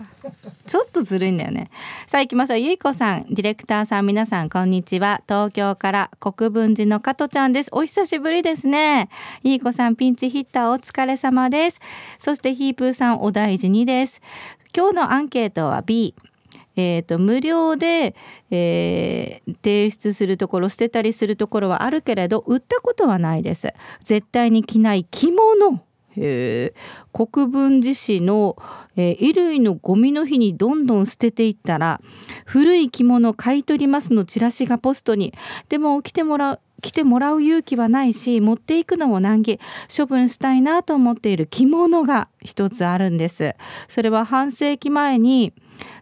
[0.66, 1.70] ちょっとずるいんだよね。
[2.06, 2.58] さあ行きましょう。
[2.58, 5.22] ゆいこさんディレクターさん皆さんこんにちは。
[5.26, 7.70] 東京から国分寺の加トちゃんです。
[7.72, 9.08] お久しぶりですね。
[9.42, 11.80] ゆいこさんピンチヒッターお疲れ様です。
[12.18, 14.20] そしてヒープーさんお大事にです。
[14.76, 16.14] 今日のアンケートは B
[16.80, 18.14] えーと、無料で、
[18.52, 23.74] えー、提出するところ捨てたりするところはあるけれど売ったことはないです。
[24.04, 25.82] 絶対に着ない着物。
[27.12, 28.56] 国分寺市の、
[28.96, 32.00] えー、衣類のゴミの日にどんどん捨てていったら
[32.44, 35.32] 古い着物買い取りますのチラシがポストに。
[35.68, 39.59] でも来てもらう来てもらう勇気はないし持っていくのも難儀。
[39.95, 43.55] 処分したいなと思っている着物が一つあるんです。
[43.89, 45.53] それは半世紀前に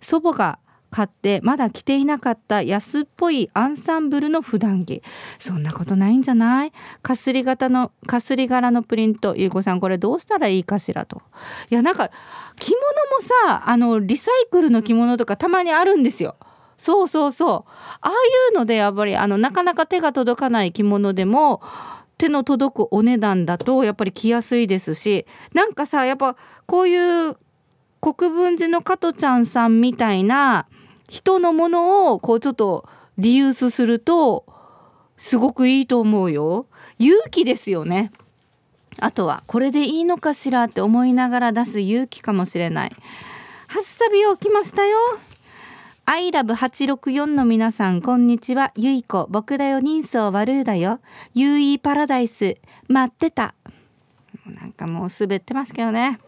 [0.01, 0.59] 祖母が
[0.89, 5.03] 買ってまだ着ていなかった安っぽいアンサンブルの普段着。
[5.39, 6.73] そんなことないんじゃない？
[7.03, 9.35] かすり型のかすり柄のプリント。
[9.37, 11.23] ゆうこさんこれどうしたらいいかしらと。
[11.71, 12.11] いやなんか
[12.59, 16.37] 着物もさあのリサイクルの着物とかたまにあるんですよ。
[16.79, 17.71] そうそうそう。
[18.01, 18.13] ああい
[18.53, 21.63] うのでやっぱりあのなかなか手が届かない着物でも
[22.19, 27.37] 手の届くお値段だとやっぱり着やすいですしなんかさやっぱこういう
[28.01, 30.67] 国分寺の加トちゃんさんみたいな
[31.09, 34.45] 人のものをこうちょっとリユースすると
[35.17, 36.67] すごくいいと思うよ。
[36.99, 38.13] 勇気ですよね。
[38.99, 42.97] あとはこれでいいのかしらって思いながら出す勇気かもしれない。
[43.69, 44.97] ハッサビをきましたよ。
[46.09, 48.71] アイラブ864の皆さんこんにちは。
[48.77, 49.81] ゆいこ僕だよ。
[49.81, 51.01] 人相悪いだよ。
[51.35, 53.57] ゆいパラダイス待ってた。
[54.47, 56.21] なんかもう滑ってますけどね。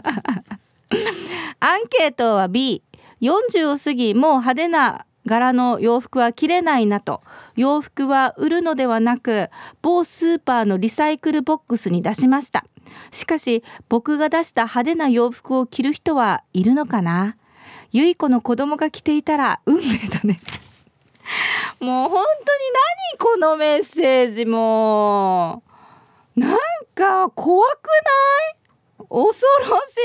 [1.60, 2.82] アンケートは B
[3.20, 7.20] 40を過ぎもう派手な柄の洋服は着れないなと。
[7.56, 9.50] 洋服は売るのではなく
[9.82, 12.64] 某スーパーのリサイクルボックスに出しました。
[13.10, 17.36] しかし僕が出した派手な洋服を着る人はいるのかな？
[17.92, 20.38] ゆい子の子供が着ていたら運命だね。
[21.80, 22.24] もう本当に
[23.12, 25.62] 何このメッセージも。
[26.34, 26.58] なん
[26.94, 27.86] か怖く
[28.98, 29.06] ない？
[29.08, 29.36] 恐ろ
[29.86, 29.96] し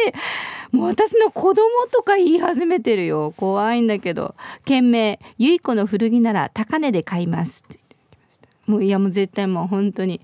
[0.71, 0.75] い。
[0.75, 3.33] もう私の子供とか言い始めてるよ。
[3.35, 4.35] 怖いんだけど。
[4.65, 8.47] 件名ゆい子の古着なら高値で買いますって言ってきました。
[8.71, 10.21] もういやもう絶対もう本当に。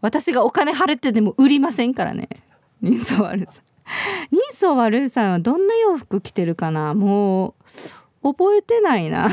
[0.00, 2.28] 私がお金払ってでも売りませんからね。
[2.82, 3.62] 人相悪さ。
[4.30, 6.94] 人相悪いさんはどんな洋服着てるかな？
[6.94, 7.54] も
[8.22, 9.28] う覚えてないな。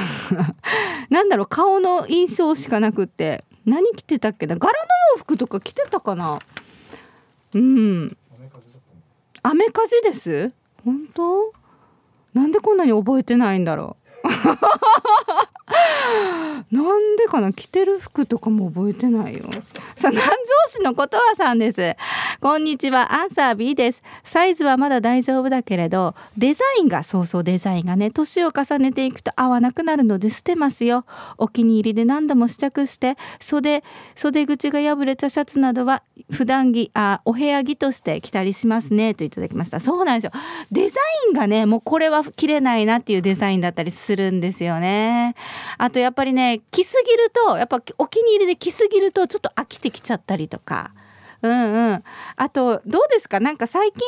[1.09, 3.45] なんだろう顔の印象しかなくって。
[3.63, 4.55] 何着てたっけな？
[4.55, 4.75] 柄の
[5.13, 6.39] 洋服とか着てたかな？
[7.53, 8.17] うん。
[9.43, 10.51] アメカジです。
[10.83, 11.53] 本当？
[12.33, 14.00] なんでこんなに覚えてないんだろう
[16.71, 19.43] なんでかな着てる服とかも覚えてないよ。
[19.95, 20.35] さ南城
[20.67, 21.95] 市のことわさんです。
[22.39, 24.01] こんにちはアンサー B です。
[24.23, 31.05] サイズはまだ大丈夫だけれどデザインがそうそうデザインがね年を重ねていくと合わなくなるので捨てますよ。
[31.37, 33.83] お気に入りで何度も試着して袖
[34.15, 39.79] 袖口が破れたシャツなどは普段着あお部屋着として着たりしますねといただきました。
[39.79, 40.31] そうなんですよ。
[40.71, 40.95] デザ
[41.27, 45.35] インがねもうこれは着れないなっていうデザインだったりすするんですよね。
[45.77, 50.91] あとやっぱりね着すぎるとやっぱお気に入りで着すぎるとちょっと飽きてきちゃったりとか。
[51.43, 52.03] うんうん。
[52.35, 53.39] あとどうですか？
[53.39, 53.99] なんか最近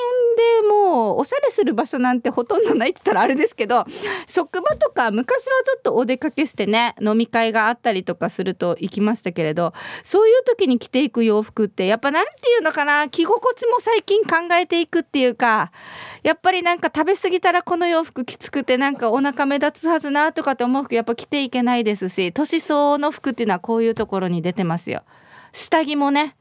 [0.61, 3.85] でもうおしゃれする場所なんてほとんどないって言ったらあれですけど
[4.27, 9.73] 職場とか昔はちょっとお出かけしてね飲み会があったりとかすると行きましたけれど
[10.03, 13.09] そういう時に着ていく洋服ってやっぱ何て言うのかな？
[13.09, 15.71] 着心地も最近考えていくっていうか
[16.21, 25.01] やっぱりなんか食べ過ぎたらこの洋服きつくてなんかお腹目立つはずなとかって思う服やっぱ着ていけないですし年相応の服っていうのはこういうところに出てますよ。
[25.51, 26.35] 下着もね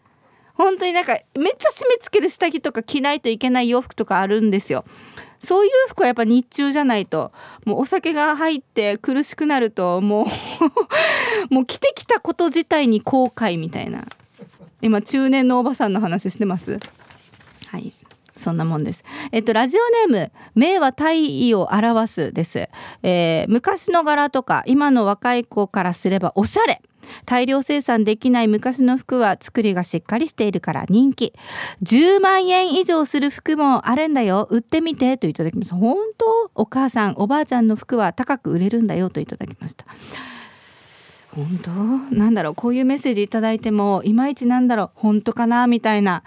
[0.54, 4.84] 本当になんかめっちゃ締め付ける下着とか着ないといけない洋服とかあるんですよ。
[5.42, 7.32] そういう服はやっぱ日中じゃないと
[7.64, 10.26] もうお酒が入って苦しくなるともう
[11.52, 14.04] もう着てきたこと自体に後悔みたいな
[14.80, 16.78] 今中年のおばさんの話してます？
[17.66, 17.92] はい
[18.36, 19.04] そんなもんです。
[19.30, 22.68] えっと、ラジオネーム、名は大意を表すです。
[23.02, 26.80] えー、昔の柄とか、今の若い子からすればおしゃれ。
[27.24, 31.32] 大量生産できない昔の服は作りがしっかりしているから人気。
[31.82, 34.48] 10万円以上する服もあるんだよ。
[34.50, 35.16] 売ってみて。
[35.16, 35.76] といただきました。
[35.76, 36.50] 本当？
[36.54, 39.10] お母さんおばあちゃんの服は高く売れるんだよ。
[39.10, 39.86] といただきました。
[41.30, 41.70] 本当？
[42.14, 42.54] なんだろう？
[42.54, 44.90] こういうメッセージ頂いてもいまいちなんだろう？
[44.94, 45.66] 本当かな？
[45.66, 46.22] みたいな。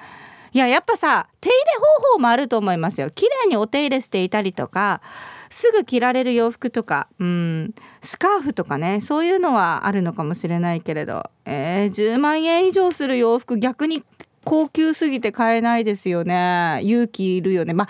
[0.56, 1.64] いややっぱさ手入れ
[2.02, 3.10] 方法もあると思いますよ。
[3.10, 5.02] 綺麗にお手入れしていたりとか
[5.50, 14.06] すぐ着られる洋服とか、うん、スカーフとかねそういうのはあるのかもしれないけれど、えー、10万円以上する洋服逆に
[14.46, 16.80] 高級すぎて買えないですよね。
[16.84, 17.74] 勇気いるよね。
[17.74, 17.90] ま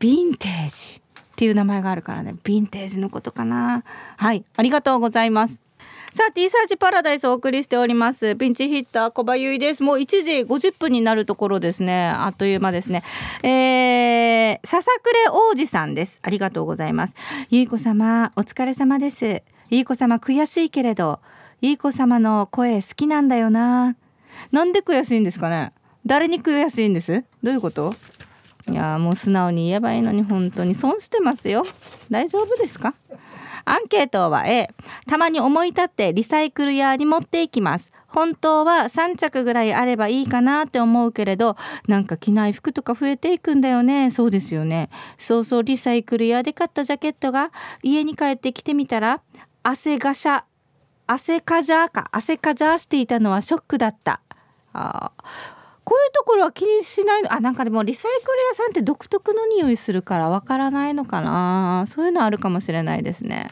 [0.00, 2.34] ヴィンテージっていう名前があるからね。
[2.42, 3.84] ヴィンテージのことかな。
[4.16, 5.69] はいありがとうございます。
[6.12, 8.34] さあ T サージパラダイスをお送りしております。
[8.34, 9.82] ピンチヒッター小葉由衣です。
[9.84, 12.08] もう1時50分になるところですね。
[12.08, 13.04] あっという間ですね。
[13.44, 15.16] えー、笹暮
[15.52, 16.18] 王子さんです。
[16.22, 17.14] ありがとうございます。
[17.48, 19.44] ゆいこ様お疲れ様です。
[19.68, 21.20] ゆいこ様悔しいけれど。
[21.60, 23.94] ゆいこ様の声好きなんだよな。
[24.50, 25.72] なんで悔しいんですかね。
[26.04, 27.24] 誰に悔しいんです？
[27.44, 27.94] どういうこと？
[28.68, 31.64] いやもう素直に言えばいいのに本当に損してますよ。
[32.10, 32.94] 大丈夫ですか？
[33.70, 34.68] アンケートは A
[35.06, 37.92] たまに思い立ってリサイクル屋に持っていきます。
[38.08, 41.56] 本当は3着ぐらいあればいいかなって思うけれど
[41.86, 44.10] なんか着ない服とか増えていくんだよね。
[44.10, 44.90] そうですよね。
[45.18, 47.52] そうそうリサイクル屋で買ったジャケットが
[47.84, 49.20] 家に帰ってきてみたら
[49.62, 50.44] 汗がしゃ
[51.06, 54.20] 汗かじゃか汗かじゃしていたのはショックだった。
[54.72, 55.12] あ
[55.90, 61.84] こういうところは気にしないあなんかでもリサイクル屋さんって独特の匂いするからわからないのかな？
[61.88, 63.50] そういうのあるかもしれないですね。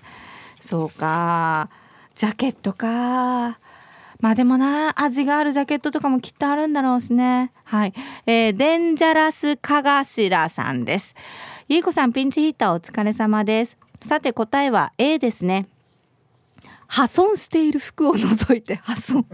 [0.61, 1.68] そうか。
[2.14, 3.59] ジャケットか。
[4.20, 7.51] まあでもな味があるジャケットとかもきっとあるんだろうしね。
[7.64, 7.95] はい、
[8.26, 11.16] えー、デンジャラスカガシラさんです。
[11.66, 13.76] ゆいこさんピンチヒッターお疲れ様です。
[14.01, 15.66] さて答えは A ですね。
[16.91, 19.26] 破損している服を除いて 破損。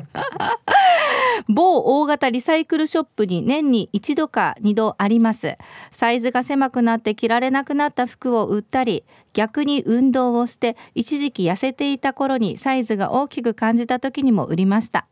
[1.49, 5.57] 某大型リサイクルショップに年に一度か二度あります。
[5.93, 15.07] サイズが狭くなって着られなくなった服を売ったり逆に運動をして一時期痩せていた頃にサイズが大きく感じた時にも売りました。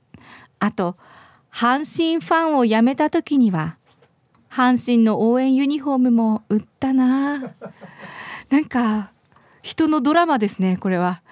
[0.58, 0.96] あと
[1.52, 3.76] 阪神ファンを辞めた時には
[4.50, 7.54] 阪神の応援ユニフォームも売ったな。
[8.50, 9.12] なんか
[9.62, 11.22] 人のドラマですねこれは。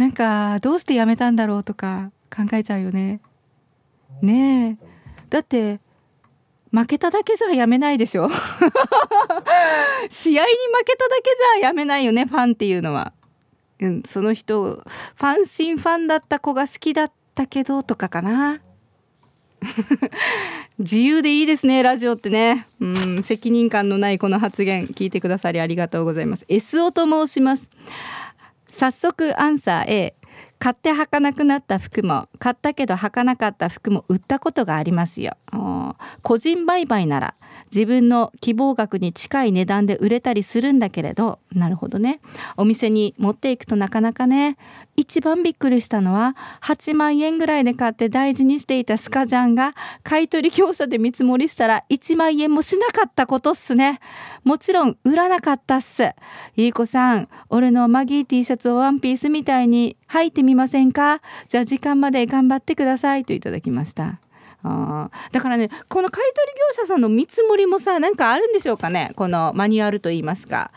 [0.00, 3.20] なんかどうして辞めたんだろうとか考えちゃうよね。
[4.22, 4.86] ねえ。
[5.28, 5.78] だって
[6.72, 8.30] 負けただけじゃやめないでしょ。
[10.08, 13.12] 試合に負けただけじゃやめないよねファンっていうのは、
[13.78, 18.62] うん、その人ファン新ファンだった子が好きだったけどとかかな。
[20.78, 22.66] 自由でいいですねラジオってね。
[22.80, 22.86] う
[23.18, 26.46] ん責任感のないこの発言聞いてくださりありがとうございます。
[26.48, 27.68] SO と申します
[28.70, 30.14] 早速アンサー A
[30.58, 35.32] 買って履かなくなった服も買ったけど履かなかった服も売ったことがありますよ。
[36.22, 37.34] 個人売買なら
[37.74, 41.38] 自分の希望額に近い値段で売れたりするんだけれど。
[41.52, 42.20] なるほどね。
[42.58, 44.58] お店に持っていくとなかなかね
[45.00, 53.98] 一番びっくりしたのは8万円ぐらいで買って大事にしていたスカジャンが買取業者で見積もりしたら1万円もしなかったことっすね。
[54.44, 56.10] もちろん売らなかったっす。
[56.54, 61.22] いい子さん俺のマギー T シャツをワンピースみたいに履いてみませんか？
[61.48, 63.24] じゃあ時間まで頑張ってください。
[63.24, 64.20] といただきました。
[64.62, 69.12] あだからねこの買取業者さんの見積もりもさなんかあるんでしょうかね？
[69.16, 70.70] このマニュアルといいますか。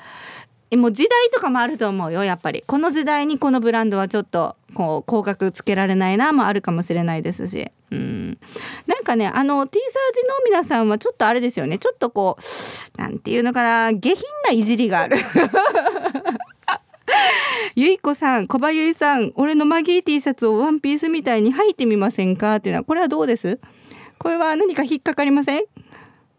[0.78, 2.63] もう時代とかもあると思うよやっぱり。
[2.65, 7.69] この時代にこのブランドはちょっとこう高額つけられないなもあるかもしれないですし。
[7.91, 8.39] うん。
[8.88, 11.78] なんかねあの T サージの皆さんはちょっとあれですよね。
[11.78, 15.17] ちょっとこうなんていうのかな下品ないじりがある。
[17.76, 22.55] ゆいこさん、小葉ゆいさん、俺のマギー T シャツをワンピースみたいに履いてみませんか？
[22.57, 23.59] っていうのは、これはどうです？
[24.19, 25.63] これは何か引っかかりません？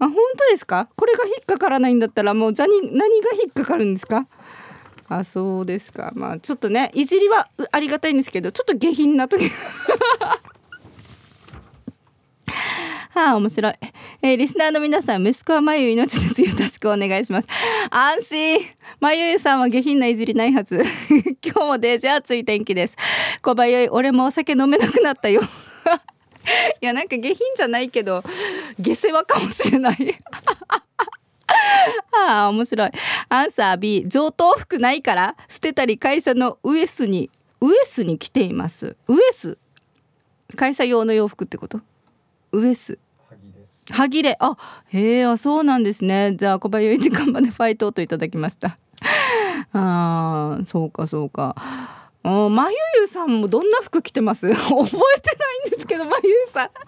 [0.05, 0.88] あ、本当ですか？
[0.96, 4.26] これが引っかからないんだったら、もうじゃに何が引っかかるんですか？
[5.09, 6.12] あ、そうですか。
[6.14, 9.50] まあちょっとね、いじりはありがたいんですけど、ちょっと下品な時
[13.14, 13.74] はあ、面白い。
[14.22, 16.42] えー、リスナーの皆さん、息子はまゆ命です。
[16.42, 17.48] よろしくお願いします。
[17.90, 18.59] 安心。
[18.98, 20.82] まゆゆさんは下品ないじりないはず。
[21.44, 22.96] 今日もデージ暑い天気です。
[23.40, 25.42] 小林俺もお酒飲めなくなったよ。
[26.80, 28.22] いや、なんか下品じゃないけど、
[28.78, 30.20] 下世話かもしれない。
[32.12, 32.90] は あ、面白い。
[33.28, 37.30] アンサー B、上等服ないから捨てたり会社のウエスに、
[37.61, 38.97] ウエスに来ています。
[39.09, 39.59] ウエス？
[40.57, 41.80] 会社用の洋服ってこと？
[42.53, 42.99] ウエス。
[43.90, 44.36] 歯切れ。
[44.40, 44.57] あ
[44.88, 46.34] へえそうなんですね。
[46.36, 48.78] じゃあ小林時間までファイトといただきました。
[49.74, 51.55] あーそうかそうか。
[51.59, 54.49] あまゆゆさんもどんな服着てます？
[54.53, 54.85] 覚えてな
[55.66, 56.70] いんですけどまゆゆさん。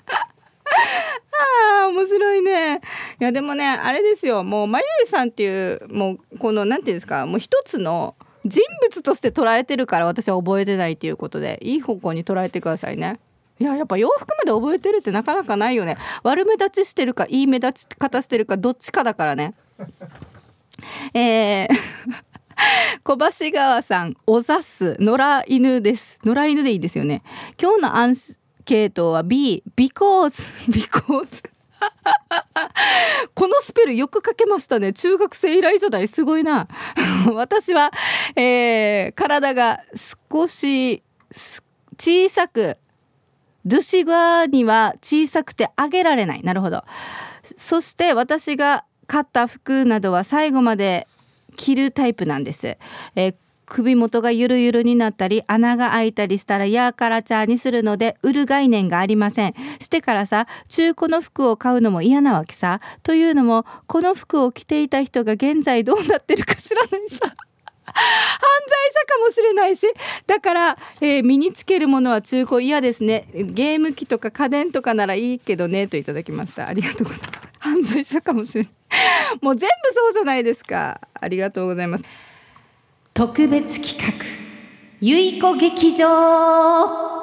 [1.82, 2.80] あー面白いね。
[3.20, 4.42] いやでもねあれですよ。
[4.42, 7.26] もうまゆゆさんっていうもうこのなんていうんですか？
[7.26, 8.14] もう一つの
[8.44, 11.58] 人物として捉えてるから私は覚えてないということで。
[11.62, 13.20] いい方向に捉えてくださいね。
[13.58, 15.96] いややっぱ洋服まで覚えてるってなかなかないよね。
[16.22, 19.54] 悪目立ちしてるかいい目立ち方してるかどっちかだからね。
[21.14, 21.68] えー
[23.04, 26.18] 小橋川さん、おざす、野良犬です。
[26.24, 27.22] 野良犬でいいですよね。
[27.60, 28.14] 今日のアン
[28.64, 30.32] ケートは B、because、
[30.70, 31.44] because
[33.34, 34.92] このスペルよく書けましたね。
[34.92, 36.66] 中学生以来じゃないすごいな。
[37.34, 37.92] 私は、
[38.34, 39.80] えー、体が
[40.30, 41.02] 少し
[41.98, 42.78] 小さく
[43.66, 46.84] ドゥシガには小さくてあげられないなるほど
[47.56, 51.08] そして私が買った服などは最後まで
[51.56, 52.78] 着るタイプなんです、
[53.16, 53.34] えー、
[53.66, 59.54] 首元がゆるゆるになったり穴が開いたりしたらヤーカラチャーにするので売る概念がありません。
[59.80, 62.80] してからさ中古の服を買うのも嫌なわけさ。
[63.02, 67.34] というのもこの服を着ていた人が現在どうなってるか知らないさ。
[67.96, 69.86] 者かもしれないし。
[70.26, 73.28] だから、えー、身につけるものは中古嫌ですね。
[73.34, 75.86] ゲーム機とか家電とかならいいけどね。
[75.86, 76.68] といただきました。
[76.68, 77.48] ありがとうございます。
[77.58, 78.72] 犯罪者かもしれない。
[79.40, 81.00] もう全部そうじゃないですか。
[81.14, 82.04] ありがとうございます。
[83.14, 84.24] 特別企画。
[85.00, 87.16] ゆいこ劇場。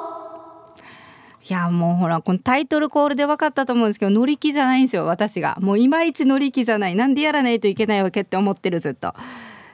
[1.46, 5.04] いやもうほらこのタイトルコールで分かったと思うんですけど乗り気じゃないんですよ。
[5.06, 5.58] 私が。
[5.60, 6.94] もういまいち乗り気じゃない。
[6.94, 9.14] なんでやらないといけないわけって思ってるずっと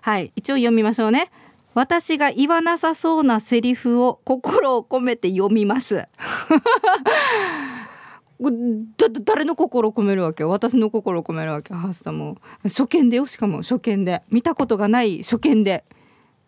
[0.00, 0.32] はい。
[0.36, 1.30] 一応読みましょうね。
[1.74, 5.96] 私が言わなさそうなセリフを心を込めて読みます。
[8.40, 10.44] だ誰の心を込めるわけ？
[10.44, 11.74] 私の心を込めるわけ？
[11.74, 12.38] ハースさんも。
[12.64, 14.22] 初見でよしかも初見で。
[14.30, 15.84] 見たことがない初見で。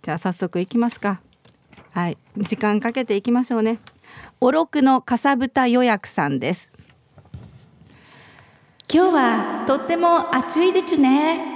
[0.01, 1.21] じゃあ早速いきますか。
[1.91, 2.19] はい。
[2.39, 3.79] 時間かけていきましょうね。
[4.41, 6.71] おろくのかさぶた予約さんです。
[8.93, 11.52] 今日はとっても暑いでちゅね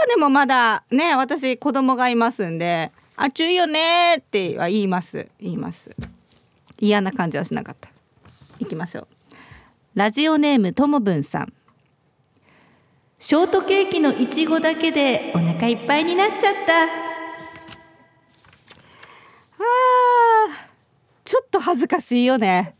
[0.00, 5.28] はでもまだね私子供がいますんで「あちゅいよね」っては言います。
[5.40, 5.94] 言います。
[6.78, 7.88] 嫌な感じはしなかった。
[8.60, 9.08] 行きましょう。
[9.94, 11.52] ラジオネームともぶんさん。
[13.18, 16.84] ショートケーキのいちごだけでお腹いっぱいになっちゃった。
[16.84, 16.86] あ
[21.24, 22.76] ちょっと恥ずかしいよね。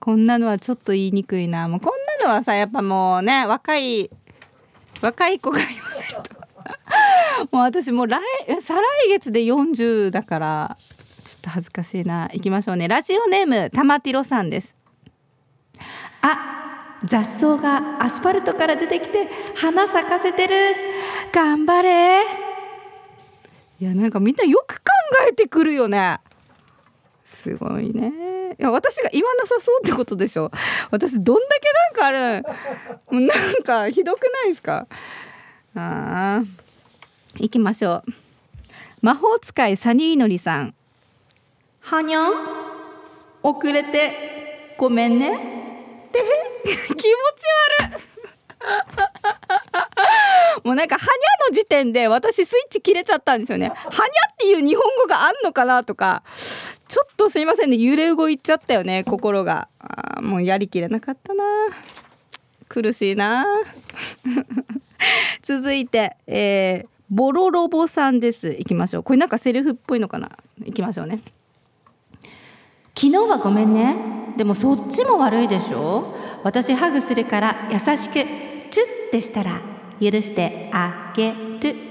[0.00, 1.68] こんなのはちょっと言いにくいな。
[1.68, 4.10] もうこんなのはさやっぱもうね若い
[5.00, 6.46] 若い子が言わないと。
[7.52, 8.20] もう私もう来
[8.60, 10.76] 再来月で40だから
[11.24, 12.28] ちょっと恥ずかしいな。
[12.32, 12.76] 行きましょう。
[12.76, 14.74] ねラジオネーム玉ティロさんです。
[16.22, 20.54] あ雑草がアスファルトから出てきて花咲かせてる。
[21.32, 22.22] 頑張れ。
[23.78, 24.84] いやなんかみんなよく考
[25.28, 26.18] えてくるよね。
[27.26, 28.12] すごいね。
[28.58, 30.50] いや私が言わなさそうってことでしょ。
[30.90, 32.42] 私どんだけなんかある。
[33.10, 34.86] もうなんかひどくないですか。
[35.74, 36.42] あ
[37.34, 38.04] 行きましょう。
[39.02, 40.74] 魔法使いサニーのりさん。
[41.80, 42.32] はにゃん
[43.42, 45.34] 遅れてごめんね。
[46.08, 46.22] って
[46.64, 47.06] 気持ち
[47.82, 47.96] 悪
[50.64, 53.68] もうなんか「はにゃ」の時点で私スイッチ切れちゃったんですよね。
[53.68, 53.92] はにゃ
[54.32, 56.22] っていう日本語があんのかなとか
[56.88, 59.68] ちょっとすいませんね揺れ動いちゃったよね心が。
[59.78, 61.44] あもうやりきれなかったな。
[62.68, 63.46] 苦しいな。
[65.42, 68.50] 続いて、えー、ボロロボさんです。
[68.58, 69.02] いきましょう。
[69.02, 70.30] これなんかセルフっぽいのかな。
[70.64, 71.20] いきましょうね。
[72.94, 73.96] 昨日はごめんね。
[74.36, 76.14] でもそっちも悪いでしょ。
[76.42, 79.60] 私ハグするから優しくチュッてしたら
[80.00, 81.85] 許してあげる。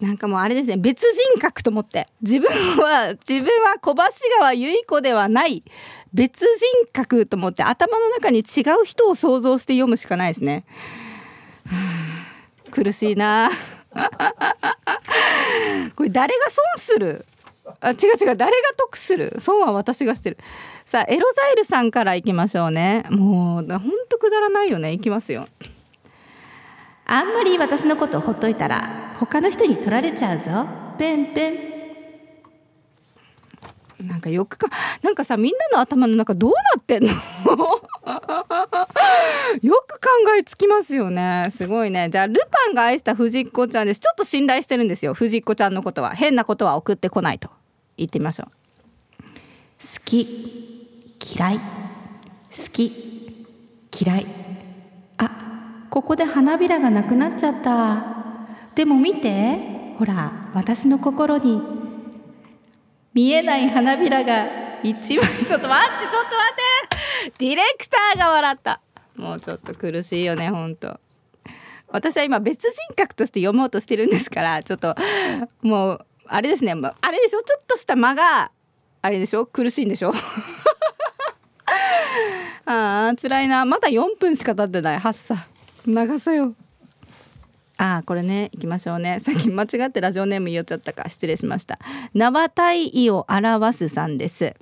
[0.00, 2.08] なんかもうあれですね別人格と思って。
[2.20, 4.02] 自分は自分は小橋
[4.38, 5.62] 川由衣子ではない
[6.12, 6.46] 別人
[6.92, 10.64] 格と思って頭の中に違う人を想像して読むしかないですね。
[12.70, 13.50] 苦しいな。
[15.94, 17.24] これ誰が損する？
[17.80, 19.36] あ違う違う誰が得する？
[19.38, 20.38] 損は私がしてる。
[20.84, 23.04] さあエロザイルさんからいきましょうね。
[23.10, 23.68] もうほん
[24.08, 24.92] とくだらないよね。
[24.92, 25.46] いきますよ。
[27.06, 30.66] あんまり私のことほっといたら他の人に取られちゃうぞ。
[30.98, 31.74] ペンペン。
[34.06, 34.68] なんかよくか
[35.02, 37.12] なんかさみんなの頭の中どうなってんの？
[39.62, 41.48] よく考えつきますよね。
[41.54, 42.10] すごいね。
[42.10, 44.00] じゃあルパンが愛した藤子ちゃんです。
[44.00, 45.14] ちょっと信頼してるんですよ。
[45.14, 46.14] 藤子ちゃんのことは。
[46.14, 47.50] 変なことは送ってこないと。
[47.96, 48.46] 言ってみましょう。
[49.22, 51.58] 好き嫌い。
[51.58, 51.62] 好
[52.72, 53.46] き
[54.00, 54.43] 嫌い。
[55.94, 58.04] ここで花びらがなくなっちゃった。
[58.74, 61.62] でも見てほら私の心に。
[63.12, 64.44] 見えない花びらが
[64.82, 65.24] 一枚。
[65.46, 67.32] ちょっと待ってちょっと待って。
[67.38, 68.80] ディレクターが笑った。
[69.14, 70.98] もうちょっと苦しいよねほんと。
[71.86, 74.96] 私は今別人格として読もうとしてるんですからちょっと
[75.62, 76.72] もうあれですね。
[76.72, 77.42] あれでしょ？
[77.44, 78.50] ちょっとした間が
[79.00, 79.46] あれでしょ？
[79.46, 80.12] 苦しいんでしょ？
[82.66, 83.64] ああ辛いな。
[83.64, 84.98] まだ4分しか経ってない。
[84.98, 85.36] はっさ。
[85.86, 86.54] 長さよ。
[87.76, 89.20] あこれね行きましょうね。
[89.24, 91.78] さっき間違ってラジオネーム言っちゃったか失礼しました。
[92.14, 94.54] 縄体位を表すさんです。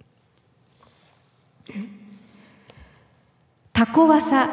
[3.73, 4.49] タコワサ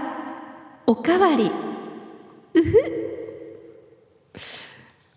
[0.86, 1.52] おかわり。
[2.54, 3.10] うふ。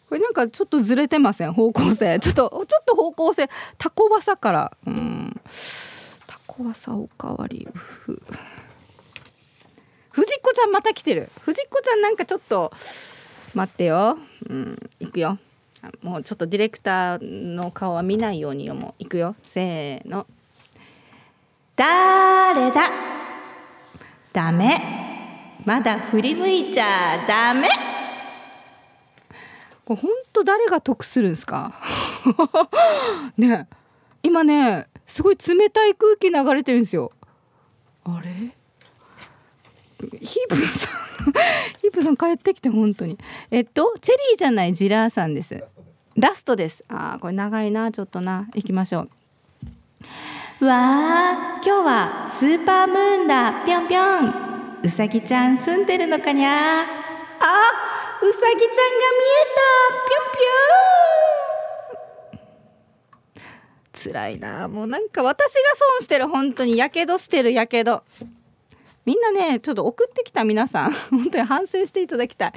[0.09, 2.19] これなんかちょっとずれてません方向性。
[2.21, 3.49] ちょっとちょっと方向性。
[3.79, 4.77] タコワサから。
[4.87, 5.41] うん。
[6.27, 8.23] タコワサおかわりうふ
[10.13, 11.31] 藤子ちゃんまた来てる。
[11.41, 12.73] 藤子ちゃんなんかちょっと
[13.55, 14.19] 待ってよ。
[14.49, 15.39] うん行くよ。
[16.03, 19.35] もうちょっとディレクターの顔は見ないように読もう行くよ。
[19.45, 20.27] せーの。
[21.75, 22.91] 誰だ？
[24.33, 24.81] ダメ。
[25.65, 27.69] まだ振り向いちゃダメ。
[29.85, 31.75] これ本当誰が得するんですか？
[33.37, 33.67] ね
[34.23, 37.11] 今ねすごい冷たい空気流れてるんですよ。
[38.05, 38.55] あれ？
[40.21, 40.93] ヒープさん
[41.81, 43.19] ヒープさん帰ってきて本当に。
[43.51, 45.65] えっとチェリーじゃないジラーさんです。
[46.17, 46.85] ラストです。
[46.89, 48.49] あーこれ長いなちょっとな。
[48.55, 49.09] 行きましょ
[50.61, 50.67] う。
[50.67, 53.65] わあ今日はスーパームーンだ。
[53.65, 54.81] ぴょんぴょん。
[54.85, 58.83] うさぎちゃん住んでるのかにゃあうさぎちゃんが
[59.13, 59.63] 見えた。
[60.09, 60.33] ぴょん
[64.07, 64.13] ぴょん。
[64.13, 65.61] 辛いなもうなんか私が
[65.99, 66.29] 損してる。
[66.29, 66.77] 本当に。
[66.77, 68.03] やけどしてるやけど
[69.05, 72.53] みんなねちょっと送ってきた皆さん 本当に反省していただきたい。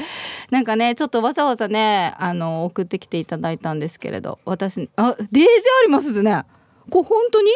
[0.52, 5.48] なんかねちょっとわざわざねあの送ってきていただいたんですけれど私あデージ
[5.82, 6.44] ありますね。
[6.90, 7.52] これ本当に？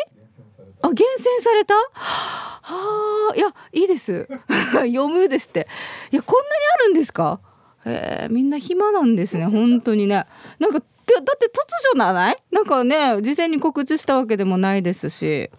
[0.82, 1.74] あ厳選された？
[1.74, 4.28] はあいやいいです。
[4.74, 5.68] 読むですって。
[6.12, 7.40] いやこんなにあるんですか？
[7.86, 10.26] えー、みんな暇なんですね本当にね。
[10.60, 10.82] なんか
[11.16, 11.50] だって突
[11.94, 12.38] 如なない？
[12.52, 15.50] なんかね事前に告知したわけでもないですし。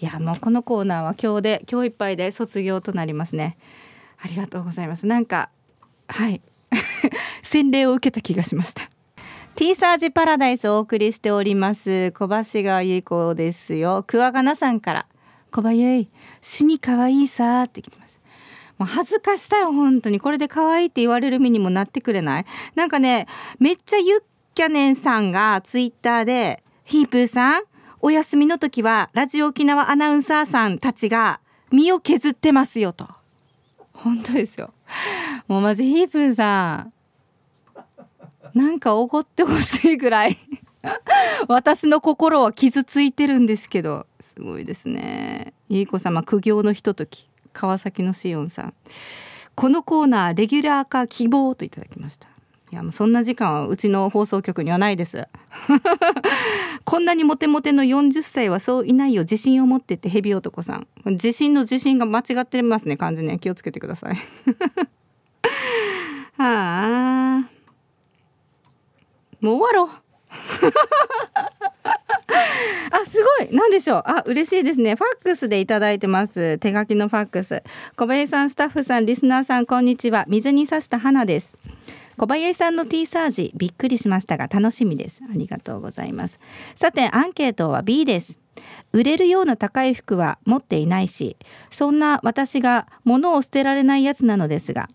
[0.00, 3.56] いやもうこのコーナーは今日で今日いっぱいで卒業となりますね。
[4.22, 5.06] ありがとうございます。
[5.06, 5.50] なんか
[6.08, 6.40] はい。
[7.42, 8.90] 洗礼を受けた気がしました。
[9.54, 14.04] ティーサージパラダイスをお送りしております小橋川由子ですよ。
[14.06, 15.06] 桑名なさんから
[15.50, 16.08] 小林ゆい
[16.40, 18.18] 死に可愛いさって来てます。
[18.78, 20.18] もう恥ずかしたよ本当に。
[20.18, 22.46] これで可愛いって言われる身にもなってくれない？
[22.74, 23.26] なんかね
[23.58, 24.20] めっちゃゆっ
[24.54, 27.62] キャネンさんがツイッターでヒープーさん
[28.00, 31.40] お休みの時はラジオ沖縄アナウンサーさんたちが
[31.70, 33.08] 身を削ってますよと。
[33.94, 34.74] 本当ですよ。
[35.48, 36.88] もうマジヒープーさ
[38.54, 40.36] んなんかおごってほしいぐらい
[41.48, 45.54] 私の心は傷ついてるんですけどすごいですね。
[45.70, 48.74] ゆいこ様苦行のひととき川崎のしおんさん。
[49.54, 52.31] このコーナーレギュラー化希望といただきました。
[52.72, 55.28] いやもうそんな時間はうちの放送局にはないです。
[56.84, 60.86] こんなにモテモテの40歳はそういないよ自信を持ってってヘビ男さん。
[61.04, 63.38] 自信の自信が間違ってますね感じね。
[63.38, 64.16] 気をつけてください。
[66.38, 67.40] はあ。
[69.42, 69.88] もう終わろう。
[72.90, 73.54] あすごい。
[73.54, 74.02] 何でしょう。
[74.06, 74.94] あ嬉しいですね。
[74.94, 76.56] ファックスでいただいてます。
[76.56, 77.62] 手書きのファックス。
[77.96, 80.24] 小林さんスタッフさんリスナーさんこんにちは。
[80.26, 81.54] 水に刺した花です。
[82.16, 85.22] 小林さんの T サージびっくりしましたが楽しみです。
[85.28, 86.38] ありがとうございます。
[86.74, 88.38] さてアンケートは B です。
[88.92, 91.36] 売れるような高い服は持っていないし
[91.70, 94.88] そんな私が物を捨てられないやつなのですが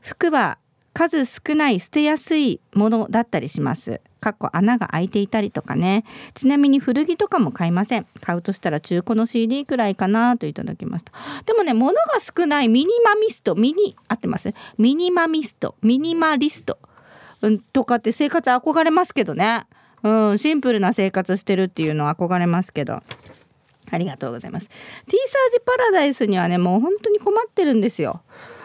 [0.00, 0.58] 服は
[0.92, 4.00] 数少ない捨てやすいものだったりします。
[4.22, 6.04] かっこ穴が開いていたりとかね。
[6.34, 8.06] ちなみに古着とかも買いません。
[8.20, 11.12] 買うとしたら中古の CD くらいかなといただきました。
[11.44, 14.54] でもね、物が少ないミニマミスト、ミニ、合ってます？
[14.78, 16.78] ミニマミスト、ミニマリスト、
[17.40, 19.66] うん、とかって生活憧れますけどね。
[20.04, 23.02] うん、シンプルな生活してるっていうのは憧れますけど。
[23.90, 24.68] ありがとうございます。
[24.68, 24.72] T
[25.26, 28.22] サージパラダイスにはね、もう本当に困ってるんですよ。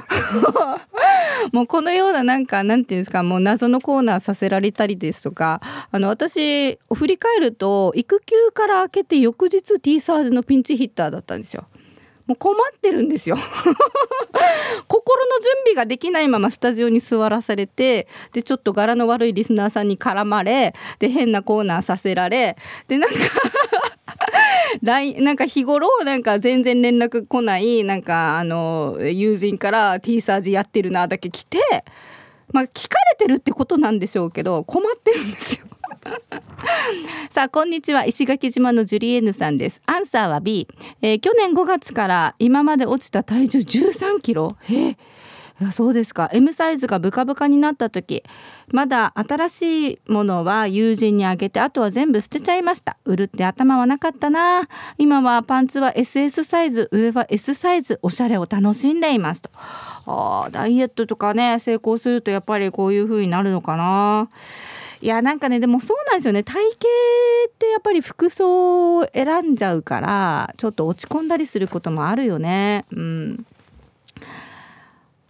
[1.51, 11.65] もうこのようななんかなんていうんですかもう謎のコーナーさせられたりですとかあの私振り返ると育休から明けて翌日 T サージのピンチヒッターだったんですよ。
[12.27, 13.37] もう困ってるんですよ。
[14.87, 22.57] 心の準備ができないままスタジオに座らされてでちょっと柄の悪いリスナーさんに絡まれで変なコーナーさせられ
[22.87, 23.15] でなんか
[24.81, 31.59] なんか日頃なんか全然連絡来ないなんかあの友人から T サージやってるなだけ来て
[32.57, 35.67] まあ聞かれてるってことなんでしょうけど困ってるんですよ。
[37.29, 38.07] さあこんにちは。
[38.07, 39.79] 石垣島のジュリエーヌさんです。
[39.85, 40.67] アンサーは B、
[41.03, 44.57] えー、去年5月から今まで落ちた体重13キロ。
[44.61, 44.97] へえ
[45.71, 46.31] そうですか。
[46.33, 48.23] M サイズがブカブカになった時。
[48.71, 52.97] まだ新しいものは友人にあげてあとは全部捨てちゃいました。
[53.05, 54.67] 売るって頭はなかったな。
[54.97, 59.51] 今はパンツは SS サイズ上は S サイズおしゃれを楽しんでいますと。
[60.07, 64.29] あダイエットとかね成功するとやっぱりこういう風になるのかな。
[64.99, 66.43] いやなんかねでもそうなんですよね。
[66.43, 72.85] 体型ってやっぱり服装を選んじゃうからちょっと落ち込んだりすることもあるよね。
[72.91, 73.45] うん。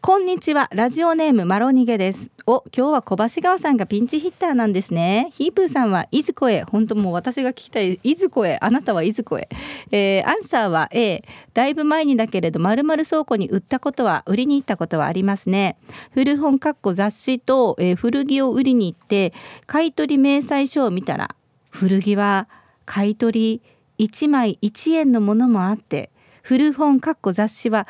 [0.08, 0.70] こんにちは。
[0.74, 2.32] ラジオネームマロニゲです。
[2.46, 5.28] お今日は小橋川さんがピンチヒッターなんですね。
[5.34, 6.62] ヒープーさんはいずこへ？
[6.62, 8.00] 本当もう私が聞きたい。
[8.02, 8.58] いずこへ？
[8.62, 9.50] あなたはいずこへ、
[9.92, 15.76] えー、アンサーは A だいぶ前にだけれどまるまる倉庫に売ったことは売りに行ったことはありますね。
[16.12, 19.34] 古本かっこ雑誌と、えー、古着を売りに行って
[19.66, 21.36] 買取明細書を見たら
[21.70, 22.48] 古着は
[22.86, 23.62] 買取
[24.00, 26.12] 1枚1円のものもあって
[26.48, 27.90] 古本かっこ雑誌は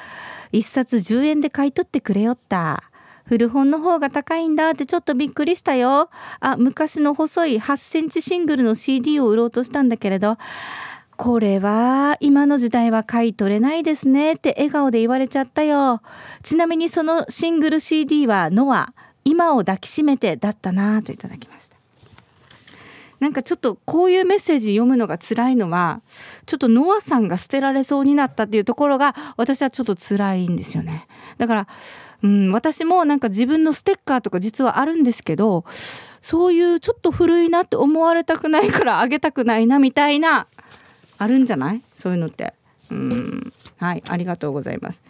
[0.51, 2.81] 1冊10円で買い取ってくれよった。
[3.25, 6.09] 古本の方が高いんだってちょっとびっくりしたよ。
[6.39, 10.37] あ、昔の細い8センチシングルの CD を売ろうとしたんだけれど、
[11.17, 16.01] これは今の時代は買い取れないですねって笑顔で言われちゃったよ。
[16.41, 18.91] ちなみにそのシングル CD はノア、
[19.23, 21.76] 今を抱きしめてだったなといただきました。
[23.19, 26.01] なんかちょっとこういうメッセージ読むのが辛いのは
[26.45, 31.07] ちょっとノアさんが捨てられそうになったっていうところが私はちょっと辛いんですよね。
[31.37, 31.67] だから
[32.23, 35.65] うん、私もなんか自分のステッカーとか実はあるんですけど
[36.19, 40.47] そういうちょっと古いなって思われたくないからあげたくないなみたいな
[41.19, 41.81] あるんじゃない？
[41.95, 42.55] そういうのって。
[42.89, 43.53] うん。
[43.77, 45.03] はいありがとうございます。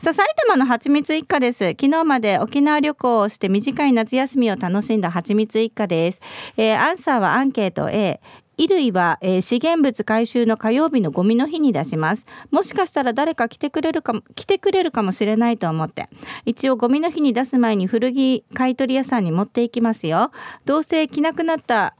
[0.00, 1.70] さあ埼玉のはちみつ一家です。
[1.70, 6.20] 昨日まで沖縄旅行をして短い夏休みを楽しんだはちみつ一家です、
[6.56, 8.20] えー、アンサーはアンケート A
[8.58, 12.26] 衣類は、えー、資源物回収の火曜日のゴミの日に出します。
[12.50, 16.08] もしかしたら誰か来てくれるかも来てくれるかもしれないと思って。
[16.44, 20.30] 一応ゴミの日に出す前に古着買取屋さんに持っていきますよ。
[20.66, 21.94] どうせ着なくなった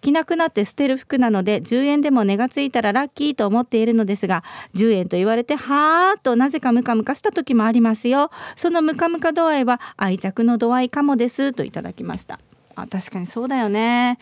[0.00, 4.44] 着なくなって捨てる服なので10円でも値がついたらラッキーと思っているのですが
[4.74, 8.30] 10円と言われてはーとなぜかムカムカした時もありますよ。
[8.56, 11.52] そのムカムカ度合いは愛着の度合いかもです。
[11.52, 12.38] といただきました。
[12.74, 14.18] あ確かにそうだよね。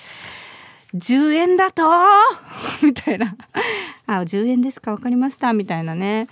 [0.94, 1.82] 10円だと？
[2.82, 3.36] みたいな。
[4.06, 4.94] あ10円ですか？
[4.94, 5.52] 分かりました。
[5.52, 6.28] みたいなね。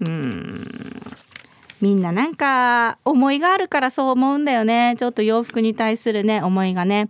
[0.00, 0.66] うん。
[1.80, 4.94] みんななんか思いがあるからそう思うんだよね。
[4.98, 7.08] ちょっと洋服に対するね思いがね。